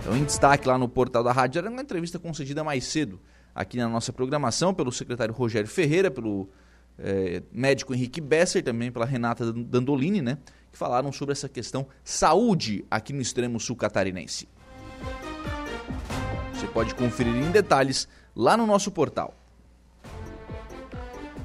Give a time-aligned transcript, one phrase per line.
[0.00, 3.20] Então, em destaque lá no portal da Rádio Araranguá, entrevista concedida mais cedo
[3.54, 6.48] aqui na nossa programação pelo secretário Rogério Ferreira, pelo
[6.98, 10.38] é, médico Henrique Besser, também pela Renata Dandolini, né?
[10.70, 14.48] Que falaram sobre essa questão saúde aqui no extremo sul catarinense.
[16.54, 19.34] Você pode conferir em detalhes lá no nosso portal.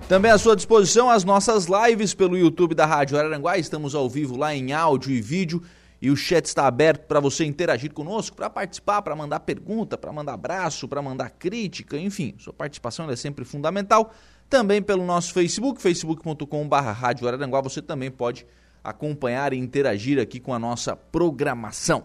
[0.07, 3.57] Também à sua disposição as nossas lives pelo YouTube da Rádio Araranguá.
[3.57, 5.63] Estamos ao vivo lá em áudio e vídeo
[6.01, 10.11] e o chat está aberto para você interagir conosco, para participar, para mandar pergunta, para
[10.11, 14.11] mandar abraço, para mandar crítica, enfim, sua participação é sempre fundamental.
[14.49, 18.45] Também pelo nosso Facebook, facebook.com.br Rádio Araranguá, você também pode
[18.83, 22.03] acompanhar e interagir aqui com a nossa programação.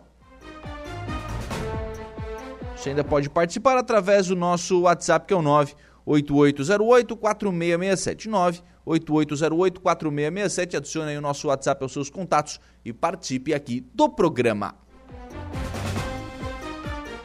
[2.76, 5.42] Você ainda pode participar através do nosso WhatsApp, que é o
[6.06, 8.62] 98808-4667.
[8.86, 10.76] 98808-4667.
[10.76, 14.74] Adicione aí o nosso WhatsApp aos seus contatos e participe aqui do programa.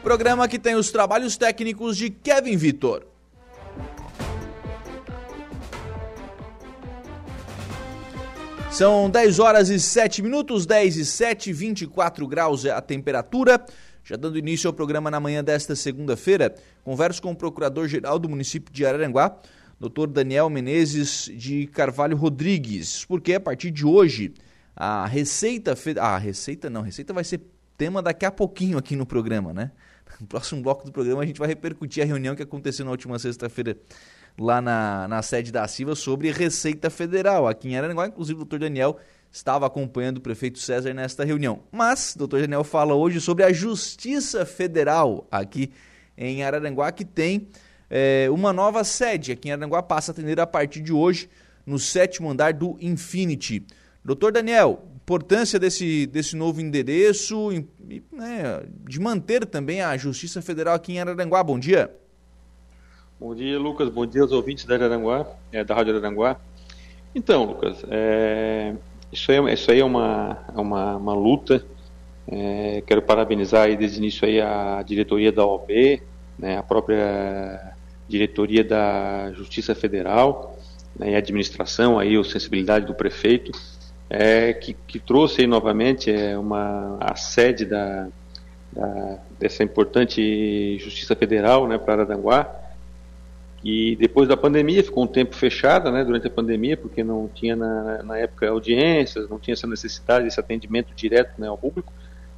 [0.02, 3.06] Programa que tem os trabalhos técnicos de Kevin Vitor.
[8.72, 13.62] São 10 horas e 7 minutos, 10 e 7, 24 graus é a temperatura.
[14.02, 18.72] Já dando início ao programa na manhã desta segunda-feira, converso com o procurador-geral do município
[18.72, 19.36] de Araranguá,
[19.88, 20.06] Dr.
[20.06, 24.32] Daniel Menezes de Carvalho Rodrigues, porque a partir de hoje
[24.76, 26.10] a Receita Federal.
[26.10, 27.40] Ah, Receita não, Receita vai ser
[27.76, 29.72] tema daqui a pouquinho aqui no programa, né?
[30.20, 33.18] No próximo bloco do programa a gente vai repercutir a reunião que aconteceu na última
[33.18, 33.76] sexta-feira
[34.38, 38.06] lá na, na sede da Silva sobre Receita Federal aqui em Araranguá.
[38.06, 38.98] Inclusive, o doutor Daniel
[39.32, 41.64] estava acompanhando o prefeito César nesta reunião.
[41.72, 45.72] Mas o doutor Daniel fala hoje sobre a Justiça Federal aqui
[46.16, 47.48] em Araranguá, que tem
[47.94, 49.32] é, uma nova sede.
[49.32, 51.28] Aqui em Araranguá passa a atender a partir de hoje
[51.66, 53.66] no sétimo andar do Infinity.
[54.02, 57.50] Doutor Daniel, importância desse, desse novo endereço
[58.10, 61.44] né, de manter também a Justiça Federal aqui em Araranguá.
[61.44, 61.94] Bom dia.
[63.20, 63.90] Bom dia, Lucas.
[63.90, 66.40] Bom dia aos ouvintes da Araranguá, é, da Rádio Araranguá.
[67.14, 68.74] Então, Lucas, é,
[69.12, 71.62] isso aí, isso aí é uma, é uma, uma luta.
[72.26, 76.00] É, quero parabenizar aí desde o início aí a diretoria da OAB,
[76.38, 77.71] né, a própria
[78.12, 80.58] diretoria da Justiça Federal
[80.98, 83.50] né, e administração, aí, a sensibilidade do prefeito,
[84.10, 88.08] é, que, que trouxe aí novamente é, uma, a sede da,
[88.70, 92.58] da, dessa importante Justiça Federal né, para Araranguá
[93.64, 97.56] e depois da pandemia, ficou um tempo fechada, né, durante a pandemia, porque não tinha
[97.56, 101.92] na, na época audiências, não tinha essa necessidade, esse atendimento direto né, ao público.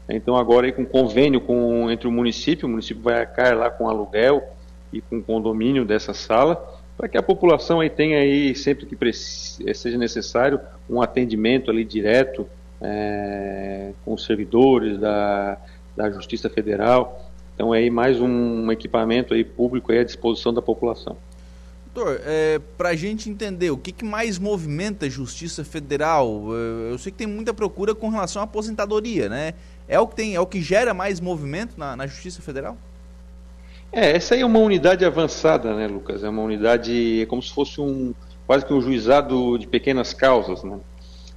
[0.08, 3.88] Então agora aí com convênio com, entre o município, o município vai arcar lá com
[3.88, 4.53] aluguel
[4.94, 9.98] e com condomínio dessa sala, para que a população aí tenha aí, sempre que seja
[9.98, 12.46] necessário, um atendimento ali direto
[12.80, 15.58] é, com os servidores da,
[15.96, 20.60] da Justiça Federal, então é aí mais um equipamento aí público aí à disposição da
[20.60, 21.16] população.
[21.94, 26.52] Doutor, é, para a gente entender, o que, que mais movimenta a Justiça Federal?
[26.90, 29.54] Eu sei que tem muita procura com relação à aposentadoria, né?
[29.86, 32.76] É o que, tem, é o que gera mais movimento na, na Justiça Federal?
[33.94, 36.24] É, essa aí é uma unidade avançada, né, Lucas?
[36.24, 38.12] É uma unidade, é como se fosse um,
[38.44, 40.80] quase que um juizado de pequenas causas, né?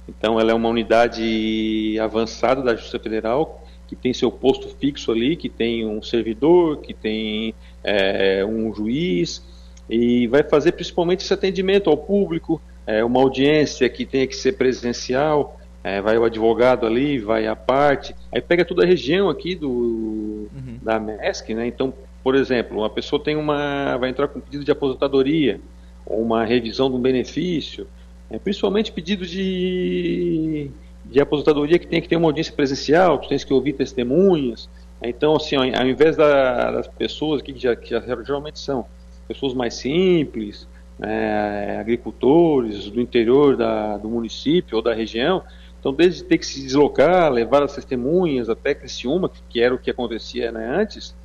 [0.08, 5.36] Então, ela é uma unidade avançada da Justiça Federal, que tem seu posto fixo ali,
[5.36, 9.40] que tem um servidor, que tem é, um juiz,
[9.88, 14.52] e vai fazer principalmente esse atendimento ao público, é, uma audiência que tenha que ser
[14.52, 19.54] presencial, é, vai o advogado ali, vai a parte, aí pega toda a região aqui
[19.54, 20.78] do uhum.
[20.82, 21.66] da MESC, né?
[21.66, 21.94] Então,
[22.28, 25.58] por exemplo, uma pessoa tem uma vai entrar com pedido de aposentadoria,
[26.04, 27.86] ou uma revisão de um benefício,
[28.28, 30.70] é, principalmente pedido de,
[31.06, 34.68] de aposentadoria que tem que ter uma audiência presencial, tu tens que ouvir testemunhas.
[35.00, 38.84] Então, assim, ao, ao invés da, das pessoas que, já, que já, geralmente são
[39.26, 40.68] pessoas mais simples,
[41.00, 45.42] é, agricultores do interior da, do município ou da região,
[45.80, 49.90] então desde ter que se deslocar, levar as testemunhas até Criciúma, que, era o que
[49.90, 51.16] acontecia né, antes,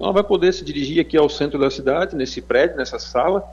[0.00, 3.44] ela vai poder se dirigir aqui ao centro da cidade, nesse prédio, nessa sala,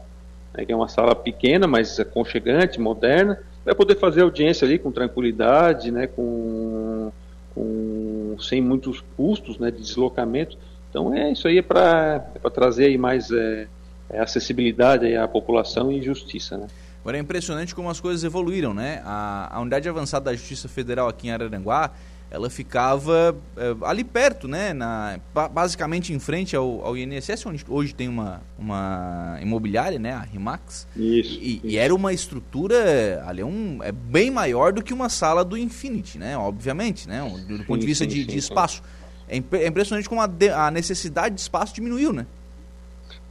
[0.54, 4.92] né, que é uma sala pequena, mas aconchegante, moderna, vai poder fazer audiência ali com
[4.92, 7.12] tranquilidade, né, com,
[7.54, 10.58] com sem muitos custos né, de deslocamento.
[10.90, 13.68] Então é isso aí é para é trazer aí mais é,
[14.10, 16.58] é acessibilidade à população e justiça.
[16.58, 16.68] Né?
[17.02, 19.02] Agora é impressionante como as coisas evoluíram, né?
[19.06, 21.92] A, a unidade avançada da Justiça Federal aqui em Araranguá
[22.30, 24.74] ela ficava é, ali perto, né?
[24.74, 25.20] Na,
[25.52, 30.12] basicamente em frente ao, ao INSS, onde hoje tem uma, uma imobiliária, né?
[30.12, 30.88] A Rimax.
[30.96, 31.66] Isso e, isso.
[31.66, 35.58] e, era uma estrutura ali é, um, é bem maior do que uma sala do
[35.58, 36.38] Infinity, né?
[36.38, 37.22] Obviamente, né?
[37.48, 38.84] Do, do ponto de vista sim, de, sim, de espaço.
[39.30, 42.26] É, é impressionante como a, de, a necessidade de espaço diminuiu, né?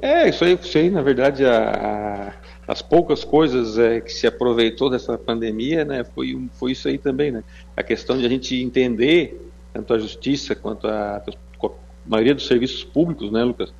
[0.00, 2.32] É, isso aí, isso aí na verdade, a, a,
[2.67, 7.31] as poucas coisas é, que se aproveitou dessa pandemia, né, foi, foi isso aí também,
[7.31, 7.45] né?
[7.77, 11.69] A questão de a gente entender, tanto a justiça quanto a, a
[12.05, 13.73] maioria dos serviços públicos, né, Lucas,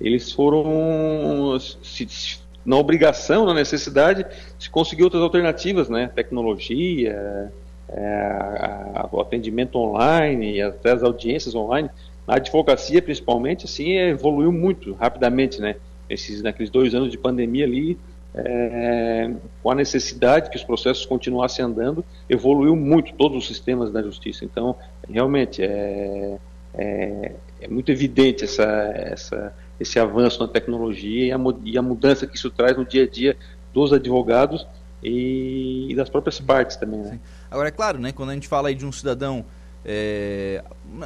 [0.00, 4.26] eles foram se, se, na obrigação, na necessidade
[4.58, 7.52] de conseguir outras alternativas, né, tecnologia,
[7.88, 11.90] é, o atendimento online, até as audiências online,
[12.26, 15.76] a advocacia, principalmente, assim, evoluiu muito rapidamente, né?
[16.08, 17.98] Esses, naqueles dois anos de pandemia ali,
[18.34, 19.30] é,
[19.62, 24.44] com a necessidade que os processos continuassem andando, evoluiu muito todos os sistemas da justiça.
[24.44, 24.76] Então,
[25.08, 26.38] realmente, é,
[26.74, 28.64] é, é muito evidente essa,
[28.94, 33.04] essa, esse avanço na tecnologia e a, e a, mudança que isso traz no dia
[33.04, 33.36] a dia
[33.72, 34.66] dos advogados
[35.02, 37.00] e, e das próprias partes também.
[37.00, 37.20] Né?
[37.50, 39.44] Agora, é claro, né, quando a gente fala aí de um cidadão
[39.84, 40.62] é,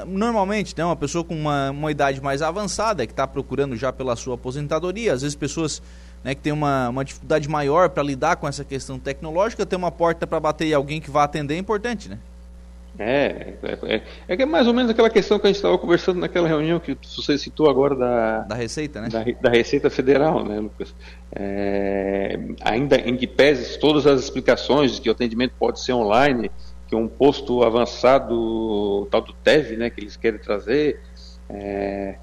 [0.06, 4.14] normalmente, né, uma pessoa com uma, uma idade mais avançada, que está procurando já pela
[4.16, 5.82] sua aposentadoria, às vezes pessoas
[6.24, 9.90] né, que têm uma, uma dificuldade maior para lidar com essa questão tecnológica, ter uma
[9.90, 12.18] porta para bater e alguém que vá atender é importante, né?
[12.98, 16.18] É, é, é, é, é mais ou menos aquela questão que a gente estava conversando
[16.18, 19.08] naquela reunião que você citou agora da, da Receita, né?
[19.08, 20.94] Da, da Receita Federal, né, Lucas?
[21.34, 26.50] É, ainda em que pese todas as explicações de que o atendimento pode ser online,
[26.88, 31.00] que um posto avançado, tal do TEV, né, que eles querem trazer,
[31.50, 32.16] é,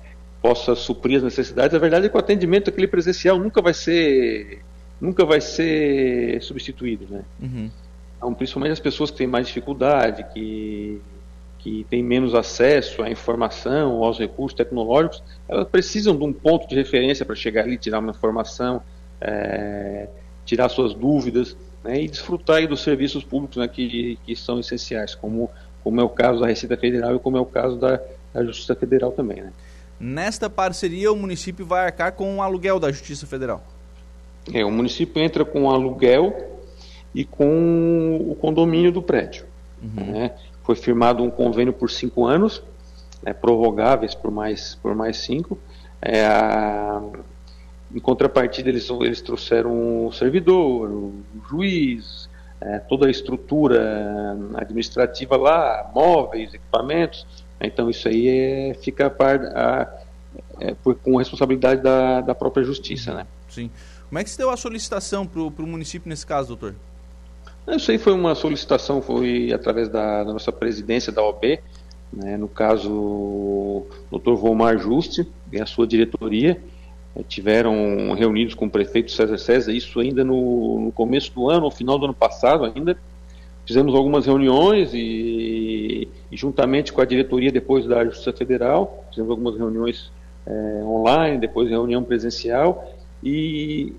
[0.44, 1.74] possa suprir as necessidades.
[1.74, 4.60] A verdade é que o atendimento aquele presencial nunca vai ser,
[5.00, 7.22] nunca vai ser substituído, né?
[7.42, 7.72] Uhum.
[8.18, 11.02] Então, principalmente as pessoas que têm mais dificuldade, que
[11.60, 16.76] que têm menos acesso à informação aos recursos tecnológicos, elas precisam de um ponto de
[16.76, 18.82] referência para chegar ali, tirar uma informação,
[19.22, 20.10] é,
[20.46, 25.50] tirar suas dúvidas né, e desfrutar dos serviços públicos né, que, que são essenciais, como,
[25.82, 27.98] como é o caso da Receita Federal e como é o caso da,
[28.34, 29.44] da Justiça Federal também.
[29.44, 29.54] Né.
[30.04, 33.64] Nesta parceria, o município vai arcar com o aluguel da Justiça Federal?
[34.54, 36.60] É, o município entra com o aluguel
[37.16, 39.46] e com o condomínio do prédio.
[39.82, 40.12] Uhum.
[40.12, 40.36] Né.
[40.64, 42.62] Foi firmado um convênio por cinco anos,
[43.22, 45.58] né, prorrogáveis por mais, por mais cinco.
[46.02, 47.02] É, a,
[47.96, 52.30] em contrapartida, eles, eles trouxeram um servidor, um juiz,
[52.60, 57.26] é, toda a estrutura administrativa lá, móveis, equipamentos.
[57.64, 60.04] Então, isso aí é, fica a par, a,
[60.60, 63.14] é, por, com responsabilidade da, da própria justiça.
[63.14, 63.28] Né?
[63.50, 63.70] Sim.
[64.10, 66.76] Como é que se deu a solicitação para o município nesse caso, doutor?
[67.68, 71.60] Isso aí foi uma solicitação, foi através da, da nossa presidência da OB,
[72.12, 76.62] né, no caso, o doutor Volmar Juste e a sua diretoria,
[77.16, 81.62] é, tiveram reunidos com o prefeito César César, isso ainda no, no, começo do ano,
[81.62, 82.98] no final do ano passado ainda.
[83.66, 85.00] Fizemos algumas reuniões e,
[86.32, 90.12] e juntamente com a diretoria depois da Justiça Federal, fizemos algumas reuniões
[90.46, 90.52] é,
[90.84, 92.92] online, depois reunião presencial
[93.24, 93.96] e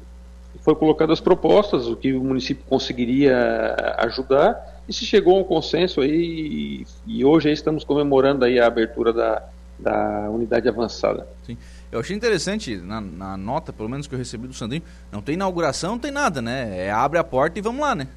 [0.60, 6.00] foi colocadas propostas, o que o município conseguiria ajudar e se chegou a um consenso
[6.00, 9.42] aí e, hoje aí estamos comemorando aí a abertura da,
[9.78, 11.26] da unidade avançada.
[11.46, 11.56] Sim.
[11.90, 15.34] Eu achei interessante, na, na, nota, pelo menos que eu recebi do Sandrinho, não tem
[15.34, 16.86] inauguração, não tem nada, né?
[16.86, 18.08] É abre a porta e vamos lá, né?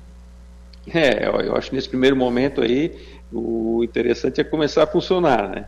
[0.93, 2.97] É, eu acho que nesse primeiro momento aí,
[3.31, 5.65] o interessante é começar a funcionar, né?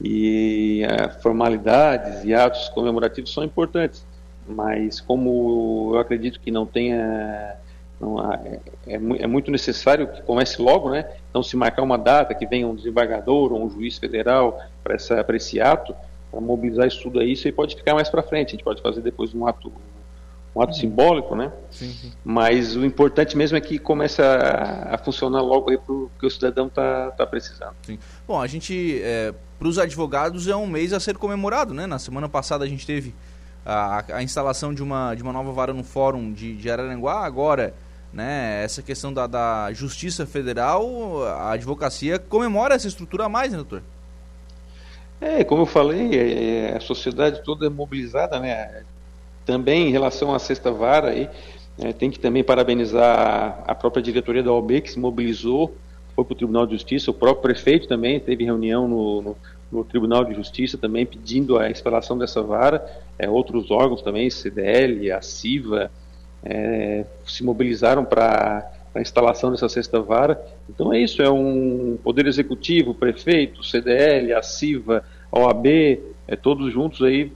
[0.00, 4.06] E é, formalidades e atos comemorativos são importantes,
[4.46, 7.56] mas como eu acredito que não tenha
[8.02, 11.08] não, é, é, é, muito necessário que comece logo, né?
[11.30, 15.60] Então, se marcar uma data, que venha um desembargador ou um juiz federal para esse
[15.60, 15.94] ato,
[16.28, 18.48] para mobilizar isso tudo aí, isso aí pode ficar mais para frente.
[18.48, 19.72] A gente pode fazer depois um ato,
[20.54, 21.50] um ato simbólico, né?
[21.70, 22.12] Sim, sim.
[22.22, 26.26] Mas o importante mesmo é que comece a, a funcionar logo aí para o que
[26.26, 27.74] o cidadão está tá precisando.
[27.82, 27.98] Sim.
[28.28, 31.86] Bom, a gente, é, para os advogados, é um mês a ser comemorado, né?
[31.86, 33.14] Na semana passada a gente teve
[33.64, 37.74] a, a instalação de uma, de uma nova vara no Fórum de, de Araranguá, agora
[38.12, 43.56] né, essa questão da, da Justiça Federal, a advocacia comemora essa estrutura a mais, né,
[43.56, 43.82] doutor?
[45.18, 48.82] É, como eu falei, é, é, a sociedade toda é mobilizada, né?
[49.44, 51.28] Também em relação à sexta vara, aí,
[51.78, 55.74] é, tem que também parabenizar a própria diretoria da OAB que se mobilizou,
[56.14, 59.36] foi para o Tribunal de Justiça, o próprio prefeito também teve reunião no, no,
[59.70, 62.84] no Tribunal de Justiça também pedindo a instalação dessa vara,
[63.18, 65.90] é, outros órgãos também, CDL, a CIVA,
[66.44, 70.40] é, se mobilizaram para a instalação dessa sexta vara.
[70.68, 75.66] Então é isso, é um Poder Executivo, prefeito, CDL, a CIVA, OAB,
[76.28, 77.32] é, todos juntos aí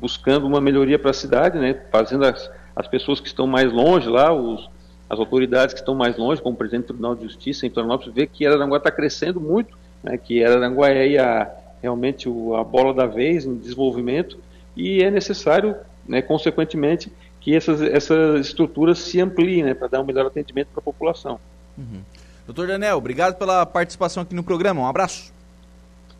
[0.00, 4.08] buscando uma melhoria para a cidade, né, fazendo as, as pessoas que estão mais longe
[4.08, 4.68] lá, os,
[5.08, 8.14] as autoridades que estão mais longe, como o presidente do Tribunal de Justiça em Florianópolis,
[8.14, 11.50] ver que Araranguá está crescendo muito, né, que Araranguá é a,
[11.82, 14.38] realmente o, a bola da vez em desenvolvimento
[14.76, 15.76] e é necessário,
[16.08, 20.80] né, consequentemente, que essas, essas estruturas se ampliem, né, para dar um melhor atendimento para
[20.80, 21.38] a população.
[21.76, 22.00] Uhum.
[22.46, 24.80] Doutor Daniel, obrigado pela participação aqui no programa.
[24.80, 25.32] Um abraço.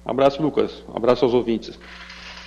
[0.05, 0.83] Um abraço, Lucas.
[0.89, 1.79] Um abraço aos ouvintes.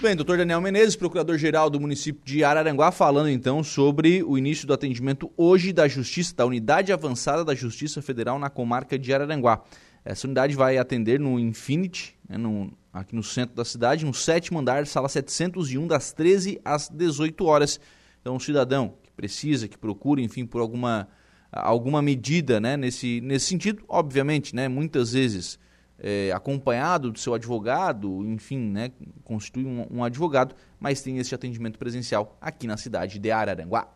[0.04, 4.74] Bem, doutor Daniel Menezes, procurador-geral do município de Araranguá, falando então sobre o início do
[4.74, 9.64] atendimento hoje da Justiça, da Unidade Avançada da Justiça Federal na comarca de Araranguá.
[10.04, 14.60] Essa unidade vai atender no Infinity, né, no, aqui no centro da cidade, no sétimo
[14.60, 17.80] andar, sala 701, das 13 às 18 horas.
[18.20, 21.08] Então, um cidadão que precisa, que procura, enfim, por alguma,
[21.50, 25.58] alguma medida né, nesse, nesse sentido, obviamente, né, muitas vezes
[26.04, 28.92] é, acompanhado do seu advogado, enfim, né,
[29.24, 33.88] constitui um, um advogado, mas tem esse atendimento presencial aqui na cidade de Araranguá.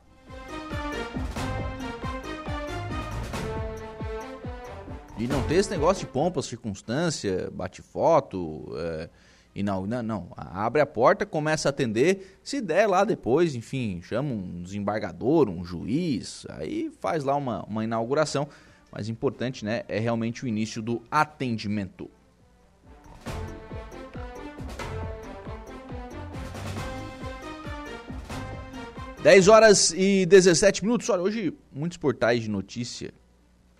[5.19, 9.09] E não ter esse negócio de pompa, circunstância, bate foto, é,
[9.53, 13.99] e não, não, não, abre a porta, começa a atender, se der lá depois, enfim,
[14.03, 18.47] chama um desembargador, um juiz, aí faz lá uma, uma inauguração,
[18.97, 22.09] mas importante, né, é realmente o início do atendimento.
[29.21, 31.07] Dez horas e 17 minutos.
[31.09, 33.13] Olha, hoje muitos portais de notícia,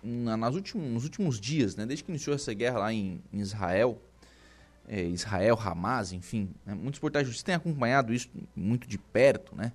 [0.04, 4.00] nas últimos, nos últimos dias, né, desde que iniciou essa guerra lá em, em Israel,
[4.86, 6.48] é, Israel, Hamas, enfim.
[6.64, 6.74] Né?
[6.74, 9.72] Muitos portais de justiça têm acompanhado isso muito de perto, né?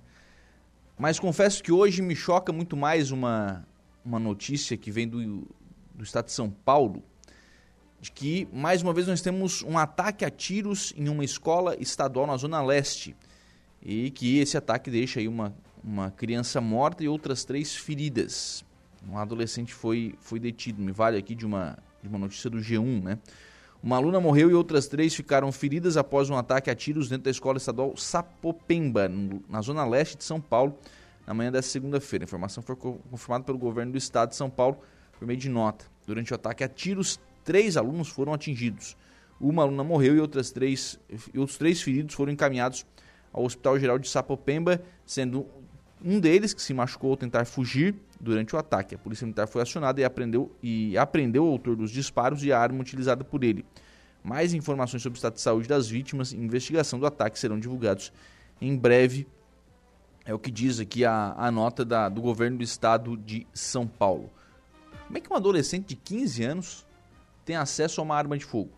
[0.98, 3.66] Mas confesso que hoje me choca muito mais uma,
[4.04, 5.46] uma notícia que vem do,
[5.94, 7.02] do estado de São Paulo,
[8.00, 12.26] de que, mais uma vez, nós temos um ataque a tiros em uma escola estadual
[12.26, 13.16] na Zona Leste.
[13.82, 18.64] E que esse ataque deixa aí uma, uma criança morta e outras três feridas.
[19.08, 20.82] Um adolescente foi, foi detido.
[20.82, 23.18] Me vale aqui de uma, de uma notícia do G1, né?
[23.82, 27.30] Uma aluna morreu e outras três ficaram feridas após um ataque a tiros dentro da
[27.30, 29.10] escola estadual Sapopemba,
[29.46, 30.78] na zona leste de São Paulo,
[31.26, 32.24] na manhã desta segunda-feira.
[32.24, 34.78] A informação foi confirmada pelo governo do estado de São Paulo
[35.18, 35.84] por meio de nota.
[36.06, 38.96] Durante o ataque a tiros, três alunos foram atingidos.
[39.40, 40.98] Uma aluna morreu e, outras três,
[41.32, 42.86] e outros três feridos foram encaminhados
[43.32, 45.46] ao Hospital Geral de Sapopemba, sendo
[46.04, 48.94] um deles que se machucou ao tentar fugir durante o ataque.
[48.94, 52.58] A polícia militar foi acionada e, aprendeu, e apreendeu o autor dos disparos e a
[52.58, 53.64] arma utilizada por ele.
[54.22, 58.12] Mais informações sobre o estado de saúde das vítimas e investigação do ataque serão divulgados
[58.60, 59.26] em breve.
[60.24, 63.86] É o que diz aqui a, a nota da, do governo do estado de São
[63.86, 64.30] Paulo.
[65.06, 66.86] Como é que um adolescente de 15 anos
[67.44, 68.70] tem acesso a uma arma de fogo?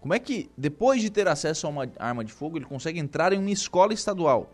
[0.00, 3.32] Como é que, depois de ter acesso a uma arma de fogo, ele consegue entrar
[3.32, 4.50] em uma escola estadual?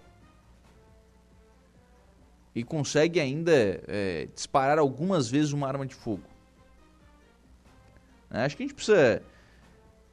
[2.56, 3.52] e consegue ainda
[3.86, 6.22] é, disparar algumas vezes uma arma de fogo.
[8.30, 9.22] É, acho que a gente precisa.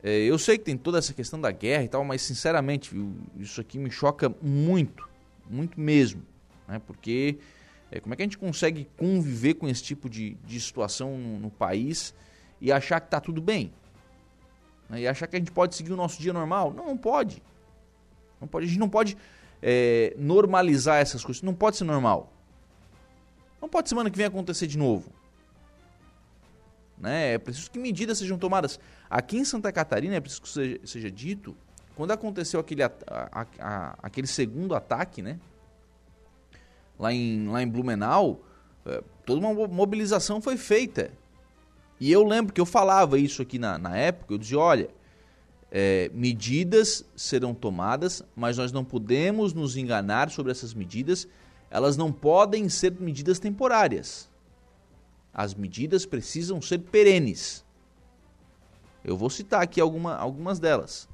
[0.04, 2.94] É, eu sei que tem toda essa questão da guerra e tal, mas sinceramente,
[3.40, 5.08] isso aqui me choca muito,
[5.50, 6.22] muito mesmo.
[6.68, 6.82] Né?
[6.86, 7.38] Porque
[7.90, 11.40] é, como é que a gente consegue conviver com esse tipo de, de situação no,
[11.40, 12.14] no país
[12.60, 13.72] e achar que está tudo bem?
[14.94, 16.72] né, e achar que a gente pode seguir o nosso dia normal.
[16.72, 17.42] Não, não pode.
[18.40, 18.66] Não pode.
[18.66, 19.18] A gente não pode
[19.62, 21.42] é, normalizar essas coisas.
[21.42, 22.32] Não pode ser normal.
[23.62, 25.10] Não pode semana que vem acontecer de novo.
[27.04, 27.34] Né?
[27.34, 28.80] É preciso que medidas sejam tomadas.
[29.10, 31.56] Aqui em Santa Catarina, é preciso que seja, seja dito,
[31.96, 35.40] quando aconteceu aquele, a, a, a, aquele segundo ataque, né?
[36.98, 38.42] Lá em, lá em Blumenau,
[38.86, 41.12] é, toda uma mobilização foi feita.
[42.00, 44.90] E eu lembro que eu falava isso aqui na, na época, eu dizia, olha,
[45.72, 51.28] é, medidas serão tomadas, mas nós não podemos nos enganar sobre essas medidas
[51.74, 54.30] elas não podem ser medidas temporárias.
[55.34, 57.66] As medidas precisam ser perenes.
[59.04, 61.10] Eu vou citar aqui alguma, algumas delas.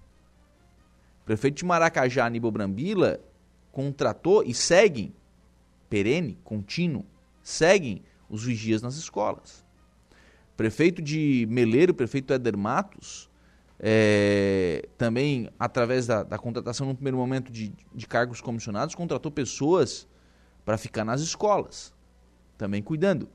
[1.21, 3.19] O prefeito de Maracajá, Aníbal Brambila,
[3.71, 5.13] contratou e seguem,
[5.89, 7.05] perene, contínuo,
[7.41, 9.65] seguem os vigias nas escolas.
[10.57, 13.29] Prefeito de Meleiro, prefeito Éder Matos,
[13.79, 20.05] é, também através da, da, contratação no primeiro momento de, de cargos comissionados, contratou pessoas
[20.65, 21.93] para ficar nas escolas,
[22.57, 23.29] também cuidando.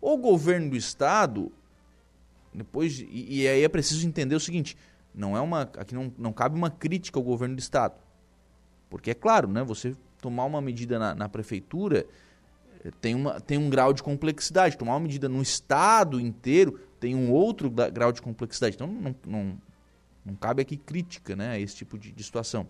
[0.00, 1.52] O governo do estado,
[2.52, 4.76] depois, e, e, aí é preciso entender o seguinte,
[5.14, 7.94] não é uma, aqui não, não cabe uma crítica ao governo do estado,
[8.88, 12.06] porque é claro, né, você tomar uma medida na, na prefeitura
[12.84, 17.14] eh, tem, uma, tem um grau de complexidade, tomar uma medida no estado inteiro tem
[17.14, 19.58] um outro grau de complexidade, então não, não,
[20.24, 22.68] não cabe aqui crítica né, a esse tipo de, de situação.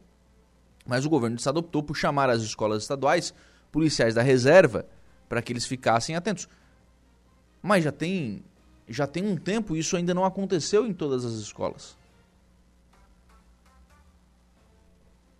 [0.86, 3.34] Mas o governo do estado optou por chamar as escolas estaduais
[3.70, 4.86] policiais da reserva
[5.28, 6.48] para que eles ficassem atentos.
[7.62, 8.42] Mas já tem
[8.88, 11.96] já tem um tempo isso ainda não aconteceu em todas as escolas.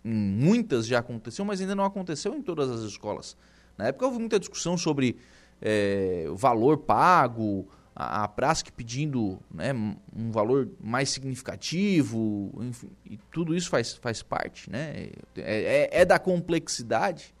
[0.05, 3.35] Em muitas já aconteceu, mas ainda não aconteceu em todas as escolas.
[3.77, 5.17] Na época houve muita discussão sobre
[5.61, 8.29] é, o valor pago, a, a
[8.75, 9.73] pedindo né,
[10.15, 14.69] um valor mais significativo, enfim, e tudo isso faz, faz parte.
[14.69, 15.09] Né?
[15.35, 17.33] É, é, é da complexidade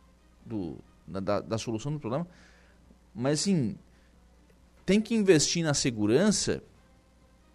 [0.45, 0.77] do,
[1.07, 2.27] da, da solução do problema.
[3.15, 3.77] Mas, assim,
[4.89, 6.63] tem que investir na segurança,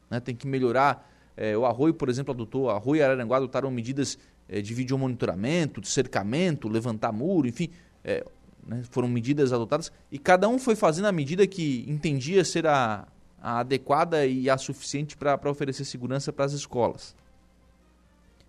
[0.08, 0.20] né?
[0.20, 1.10] tem que melhorar.
[1.36, 4.16] É, o Arroio, por exemplo, adotou, Arroio e Araranguá adotaram medidas
[4.48, 7.70] é, de videomonitoramento, de cercamento, levantar muro, enfim,
[8.04, 8.24] é,
[8.64, 8.84] né?
[8.88, 9.90] foram medidas adotadas.
[10.12, 13.08] E cada um foi fazendo a medida que entendia ser a,
[13.42, 17.16] a adequada e a suficiente para oferecer segurança para as escolas.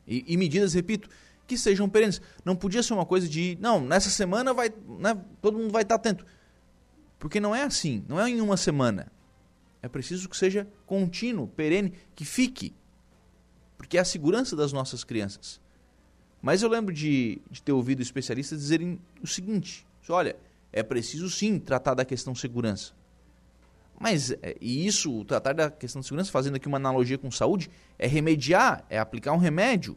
[0.08, 1.10] E, e medidas, repito,
[1.48, 2.21] que sejam perenes.
[2.45, 5.95] Não podia ser uma coisa de, não, nessa semana vai, né, todo mundo vai estar
[5.95, 6.24] atento.
[7.19, 9.12] Porque não é assim, não é em uma semana.
[9.82, 12.73] É preciso que seja contínuo, perene, que fique.
[13.78, 15.62] Porque é a segurança das nossas crianças.
[16.41, 20.36] Mas eu lembro de, de ter ouvido especialistas dizerem o seguinte: olha,
[20.71, 22.93] é preciso sim tratar da questão segurança.
[23.99, 27.69] Mas, é, e isso, tratar da questão de segurança, fazendo aqui uma analogia com saúde,
[27.97, 29.95] é remediar, é aplicar um remédio.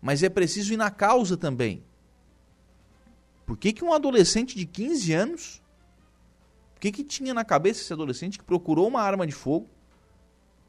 [0.00, 1.82] Mas é preciso ir na causa também.
[3.48, 5.62] Por que, que um adolescente de 15 anos,
[6.76, 9.66] o que, que tinha na cabeça esse adolescente que procurou uma arma de fogo,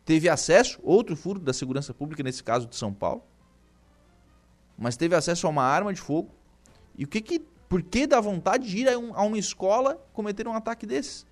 [0.05, 3.21] teve acesso, outro furo da segurança pública, nesse caso de São Paulo,
[4.77, 6.29] mas teve acesso a uma arma de fogo,
[6.97, 10.01] e o que que, por que dá vontade de ir a, um, a uma escola
[10.13, 11.25] cometer um ataque desse?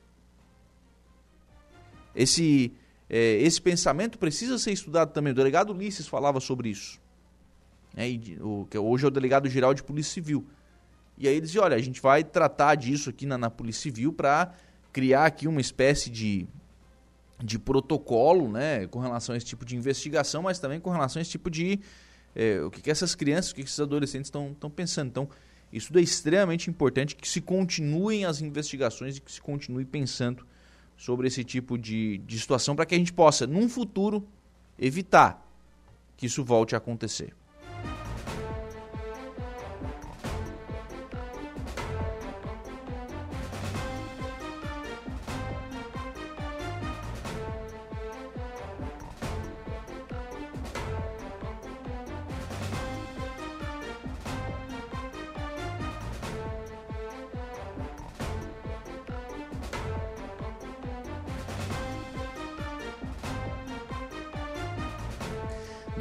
[2.14, 2.74] Esse,
[3.10, 5.32] é, esse pensamento precisa ser estudado também.
[5.32, 7.00] O delegado Ulisses falava sobre isso
[7.94, 10.46] né, e, o, que hoje é o delegado geral de Polícia Civil.
[11.18, 14.14] E aí eles dizem, olha, a gente vai tratar disso aqui na, na Polícia Civil
[14.14, 14.54] para
[14.94, 16.48] criar aqui uma espécie de,
[17.44, 21.22] de protocolo, né, com relação a esse tipo de investigação, mas também com relação a
[21.22, 21.80] esse tipo de
[22.36, 25.08] é, o que, que essas crianças, o que, que esses adolescentes estão pensando.
[25.08, 25.30] Então,
[25.74, 30.46] isso é extremamente importante que se continuem as investigações e que se continue pensando
[30.96, 34.26] sobre esse tipo de, de situação para que a gente possa, num futuro,
[34.80, 35.44] evitar
[36.16, 37.34] que isso volte a acontecer.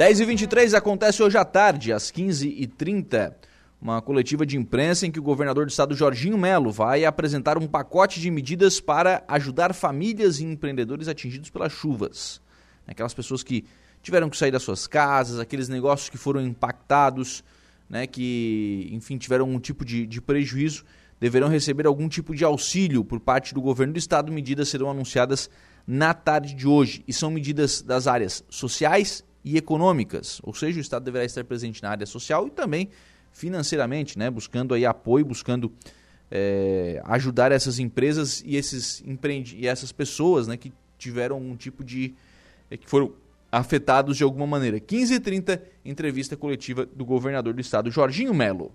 [0.07, 3.35] 10 e 23 acontece hoje à tarde, às 15h30,
[3.83, 7.67] uma coletiva de imprensa em que o governador do estado, Jorginho Melo, vai apresentar um
[7.67, 12.41] pacote de medidas para ajudar famílias e empreendedores atingidos pelas chuvas.
[12.87, 13.65] Aquelas pessoas que
[14.01, 17.43] tiveram que sair das suas casas, aqueles negócios que foram impactados,
[17.91, 20.85] né, que, enfim, tiveram um tipo de, de prejuízo,
[21.19, 24.31] deverão receber algum tipo de auxílio por parte do governo do estado.
[24.31, 25.51] Medidas serão anunciadas
[25.85, 27.03] na tarde de hoje.
[27.09, 31.81] E são medidas das áreas sociais e econômicas, ou seja, o Estado deverá estar presente
[31.81, 32.89] na área social e também
[33.31, 35.73] financeiramente, né, buscando aí apoio, buscando
[36.29, 41.85] é, ajudar essas empresas e esses empreende e essas pessoas, né, que tiveram um tipo
[41.85, 42.13] de
[42.69, 43.13] é, que foram
[43.53, 44.81] afetados de alguma maneira.
[44.81, 48.73] 15h30, entrevista coletiva do governador do estado, Jorginho Melo.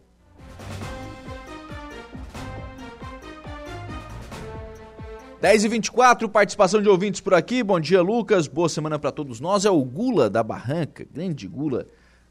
[5.42, 7.64] 10 e 24 participação de ouvintes por aqui.
[7.64, 8.46] Bom dia, Lucas.
[8.46, 9.66] Boa semana para todos nós.
[9.66, 11.88] É o Gula da Barranca, grande Gula.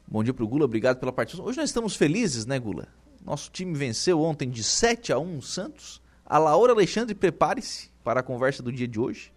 [0.07, 1.45] Bom dia pro Gula, obrigado pela participação.
[1.45, 2.87] Hoje nós estamos felizes, né, Gula?
[3.25, 6.01] Nosso time venceu ontem de 7 a 1 o Santos.
[6.25, 9.33] A Laura Alexandre, prepare-se para a conversa do dia de hoje,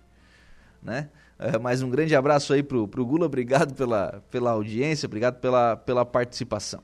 [0.81, 1.09] né?
[1.37, 5.77] É, mais um grande abraço aí pro, pro Gula, obrigado pela, pela audiência, obrigado pela,
[5.77, 6.81] pela participação.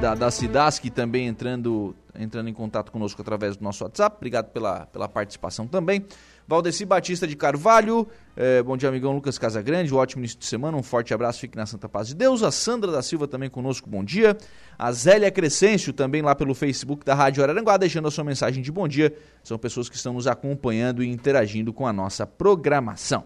[0.00, 4.16] Da, da Cidasc também entrando, entrando em contato conosco através do nosso WhatsApp.
[4.16, 6.06] Obrigado pela, pela participação também.
[6.48, 10.76] Valdeci Batista de Carvalho, eh, bom dia, amigão Lucas Casagrande, um ótimo início de semana,
[10.76, 12.42] um forte abraço, fique na Santa Paz de Deus.
[12.42, 14.36] A Sandra da Silva também conosco, bom dia.
[14.78, 18.72] A Zélia Crescêncio também lá pelo Facebook da Rádio Araranguá, deixando a sua mensagem de
[18.72, 19.14] bom dia.
[19.44, 23.24] São pessoas que estão nos acompanhando e interagindo com a nossa programação.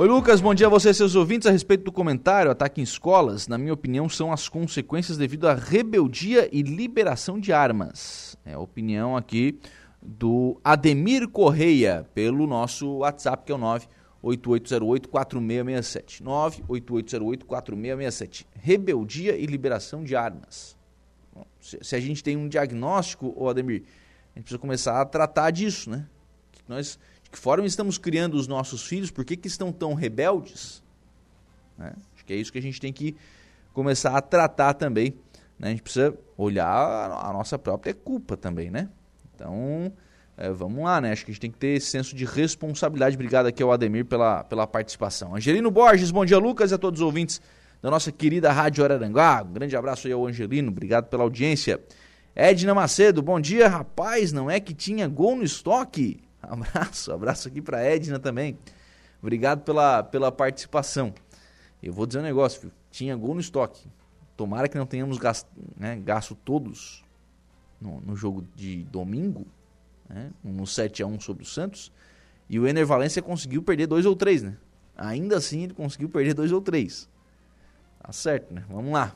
[0.00, 1.46] Oi, Lucas, bom dia a você e seus ouvintes.
[1.46, 5.52] A respeito do comentário, ataque em escolas, na minha opinião, são as consequências devido à
[5.52, 8.34] rebeldia e liberação de armas.
[8.42, 9.60] É a opinião aqui
[10.00, 13.58] do Ademir Correia, pelo nosso WhatsApp, que é o
[14.22, 16.22] 98808-4667.
[16.22, 18.46] 98808-4667.
[18.54, 20.78] Rebeldia e liberação de armas.
[21.60, 23.82] Se a gente tem um diagnóstico, Ademir,
[24.34, 26.06] a gente precisa começar a tratar disso, né?
[26.52, 26.98] Que nós
[27.30, 29.10] que forma estamos criando os nossos filhos?
[29.10, 30.82] Por que, que estão tão rebeldes?
[31.78, 31.92] Né?
[32.14, 33.16] Acho que é isso que a gente tem que
[33.72, 35.14] começar a tratar também.
[35.58, 35.68] Né?
[35.68, 38.88] A gente precisa olhar a nossa própria culpa também, né?
[39.34, 39.92] Então,
[40.36, 41.12] é, vamos lá, né?
[41.12, 43.14] Acho que a gente tem que ter esse senso de responsabilidade.
[43.14, 45.36] Obrigado aqui ao Ademir pela, pela participação.
[45.36, 47.40] Angelino Borges, bom dia, Lucas, e a todos os ouvintes
[47.82, 49.42] da nossa querida Rádio Araranguá.
[49.42, 51.80] Um grande abraço aí ao Angelino, obrigado pela audiência.
[52.34, 56.20] Edna Macedo, bom dia, rapaz, não é que tinha gol no estoque?
[56.42, 58.58] Abraço, abraço aqui para Edna também.
[59.20, 61.12] Obrigado pela, pela participação.
[61.82, 63.88] Eu vou dizer um negócio, tinha gol no estoque.
[64.36, 67.04] Tomara que não tenhamos gasto, né, gasto todos
[67.80, 69.46] no, no, jogo de domingo,
[70.08, 71.92] né, no 7x1 sobre o Santos.
[72.48, 74.56] E o Ener Valência conseguiu perder dois ou três, né?
[74.96, 77.08] Ainda assim ele conseguiu perder dois ou três.
[78.02, 78.64] Tá certo, né?
[78.68, 79.14] Vamos lá.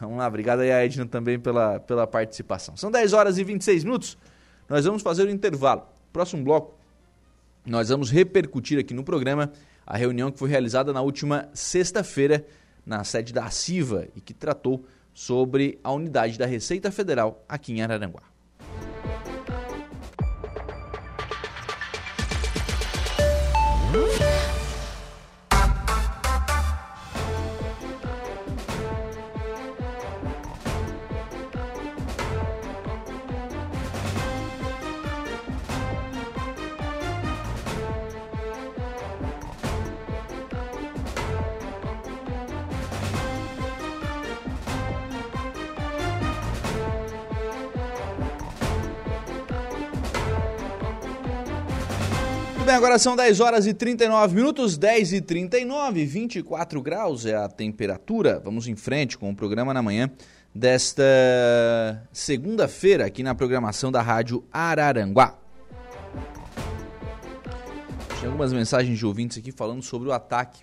[0.00, 2.76] Vamos lá, obrigado aí a Edna também pela, pela participação.
[2.76, 4.18] São 10 horas e 26 minutos.
[4.68, 5.86] Nós vamos fazer o intervalo.
[6.12, 6.74] Próximo bloco,
[7.64, 9.52] nós vamos repercutir aqui no programa
[9.86, 12.44] a reunião que foi realizada na última sexta-feira
[12.84, 17.82] na sede da CIVA e que tratou sobre a unidade da Receita Federal aqui em
[17.82, 18.31] Araranguá.
[52.92, 58.38] Agora são 10 horas e 39 minutos, 10 e 39, 24 graus é a temperatura.
[58.44, 60.10] Vamos em frente com o programa na manhã
[60.54, 61.02] desta
[62.12, 65.38] segunda-feira aqui na programação da Rádio Araranguá.
[68.20, 70.62] Tem algumas mensagens de ouvintes aqui falando sobre o ataque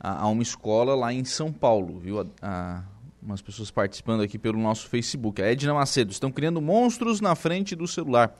[0.00, 2.20] a, a uma escola lá em São Paulo, viu?
[2.20, 2.82] A, a,
[3.22, 5.42] umas pessoas participando aqui pelo nosso Facebook.
[5.42, 8.34] A Edna Macedo, estão criando monstros na frente do celular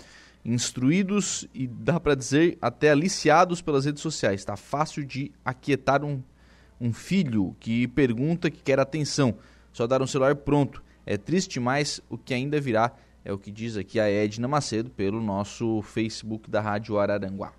[0.47, 4.41] instruídos e dá para dizer até aliciados pelas redes sociais.
[4.41, 6.23] Está fácil de aquietar um,
[6.81, 9.35] um filho que pergunta, que quer atenção.
[9.73, 10.83] Só dar um celular pronto.
[11.05, 12.93] É triste, mas o que ainda virá
[13.25, 17.53] é o que diz aqui a Edna Macedo pelo nosso Facebook da Rádio Araranguá.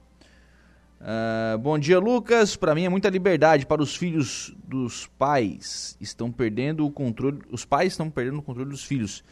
[1.00, 2.56] Uh, bom dia, Lucas.
[2.56, 5.98] Para mim é muita liberdade para os filhos dos pais.
[6.00, 7.42] Estão perdendo o controle.
[7.52, 9.24] Os pais estão perdendo o controle dos filhos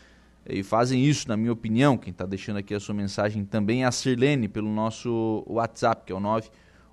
[0.48, 1.98] e fazem isso, na minha opinião.
[1.98, 6.14] Quem está deixando aqui a sua mensagem também é a Sirlene, pelo nosso WhatsApp, que
[6.14, 6.20] é o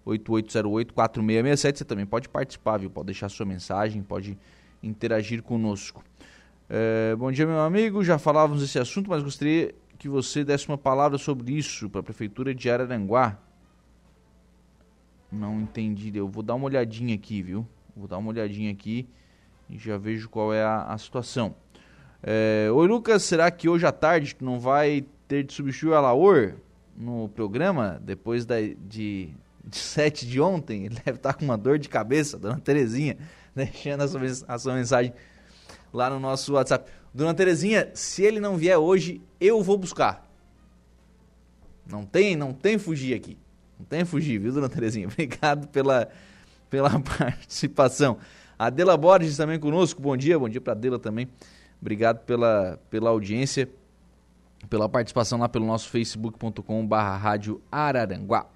[0.07, 1.79] 98808-4667.
[1.79, 2.89] Você também pode participar, viu?
[2.89, 4.39] Pode deixar sua mensagem, pode
[4.83, 6.03] interagir conosco.
[6.69, 8.03] É, bom dia, meu amigo.
[8.03, 12.03] Já falávamos desse assunto, mas gostaria que você desse uma palavra sobre isso para a
[12.03, 13.39] Prefeitura de Araranguá.
[15.31, 16.11] Não entendi.
[16.17, 17.67] Eu vou dar uma olhadinha aqui, viu?
[17.95, 19.07] Vou dar uma olhadinha aqui
[19.69, 21.55] e já vejo qual é a, a situação.
[22.25, 26.55] É, Oi, Lucas, será que hoje à tarde não vai ter de substituir o Alaor
[26.97, 30.87] no programa depois da, de, de 7 de ontem?
[30.87, 33.17] Ele deve estar com uma dor de cabeça, dona Terezinha,
[33.57, 35.13] deixando a sua, a sua mensagem
[35.93, 36.89] lá no nosso WhatsApp.
[37.13, 40.31] Dona Terezinha, se ele não vier hoje, eu vou buscar.
[41.85, 43.37] Não tem, não tem fugir aqui.
[43.77, 45.09] Não tem fugir, viu, dona Terezinha?
[45.11, 46.09] Obrigado pela,
[46.71, 48.17] pela participação.
[48.57, 50.01] Adela Borges também conosco.
[50.01, 51.29] Bom dia, bom dia para Adela também.
[51.83, 53.69] Obrigado pela, pela audiência,
[54.71, 58.47] pela participação lá pelo nosso facebook.com.br Rádio Araranguá.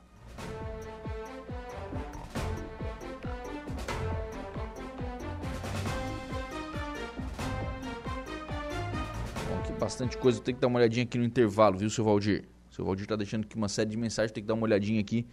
[9.81, 12.45] Bastante coisa, tem que dar uma olhadinha aqui no intervalo, viu, seu Valdir?
[12.71, 15.27] Seu Valdir tá deixando aqui uma série de mensagens, tem que dar uma olhadinha aqui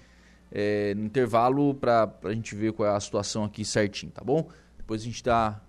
[0.52, 4.50] é, no intervalo para a gente ver qual é a situação aqui certinho, tá bom?
[4.78, 5.62] Depois a gente dá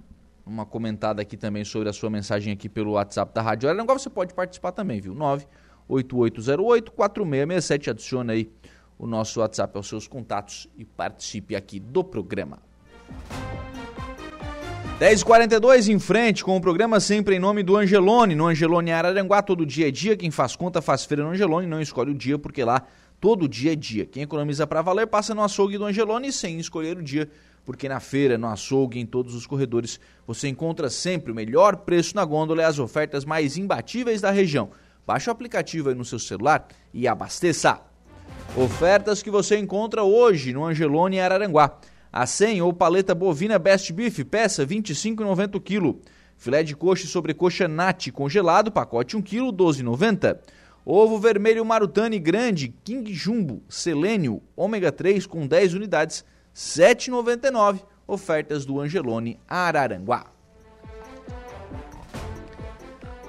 [0.47, 3.99] uma comentada aqui também sobre a sua mensagem aqui pelo WhatsApp da Rádio Araranguá.
[3.99, 5.15] Você pode participar também, viu?
[5.89, 7.89] 98808-4667.
[7.89, 8.51] Adiciona aí
[8.99, 12.59] o nosso WhatsApp aos seus contatos e participe aqui do programa.
[15.01, 18.35] 10h42 em frente com o programa sempre em nome do Angelone.
[18.35, 20.17] No Angelone Araranguá, todo dia é dia.
[20.17, 21.67] Quem faz conta faz feira no Angelone.
[21.67, 22.83] Não escolhe o dia porque lá
[23.21, 24.07] todo dia é dia.
[24.07, 27.29] Quem economiza para valer passa no açougue do Angelone sem escolher o dia
[27.65, 32.15] porque na feira, no açougue, em todos os corredores, você encontra sempre o melhor preço
[32.15, 34.71] na gôndola e as ofertas mais imbatíveis da região.
[35.07, 37.81] Baixe o aplicativo aí no seu celular e abasteça.
[38.57, 41.79] Ofertas que você encontra hoje no Angelone Araranguá.
[42.13, 45.99] A 100 ou paleta bovina Best Beef, peça 25,90 kg.
[46.37, 50.39] Filé de coxa e sobrecoxa Nati congelado, pacote 1 kg, 12,90.
[50.87, 56.25] Ovo vermelho Marutani grande, King Jumbo, selênio, ômega 3 com 10 unidades,
[56.55, 57.81] 7,99.
[58.07, 60.27] Ofertas do Angelone Araranguá.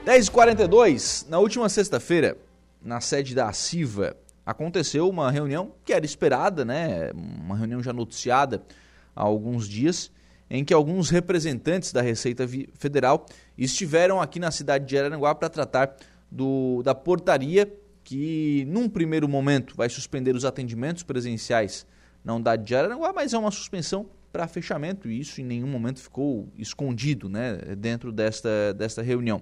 [0.06, 2.38] 10h42, na última sexta-feira,
[2.82, 7.12] na sede da CIVA, aconteceu uma reunião que era esperada, né?
[7.14, 8.62] Uma reunião já noticiada
[9.16, 10.12] há alguns dias,
[10.48, 13.26] em que alguns representantes da Receita Federal
[13.58, 15.96] estiveram aqui na cidade de Araranguá para tratar
[16.30, 21.88] do, da portaria que, num primeiro momento, vai suspender os atendimentos presenciais
[22.26, 26.02] na unidade de Araranguá, mas é uma suspensão para fechamento e isso em nenhum momento
[26.02, 29.42] ficou escondido né, dentro desta, desta reunião.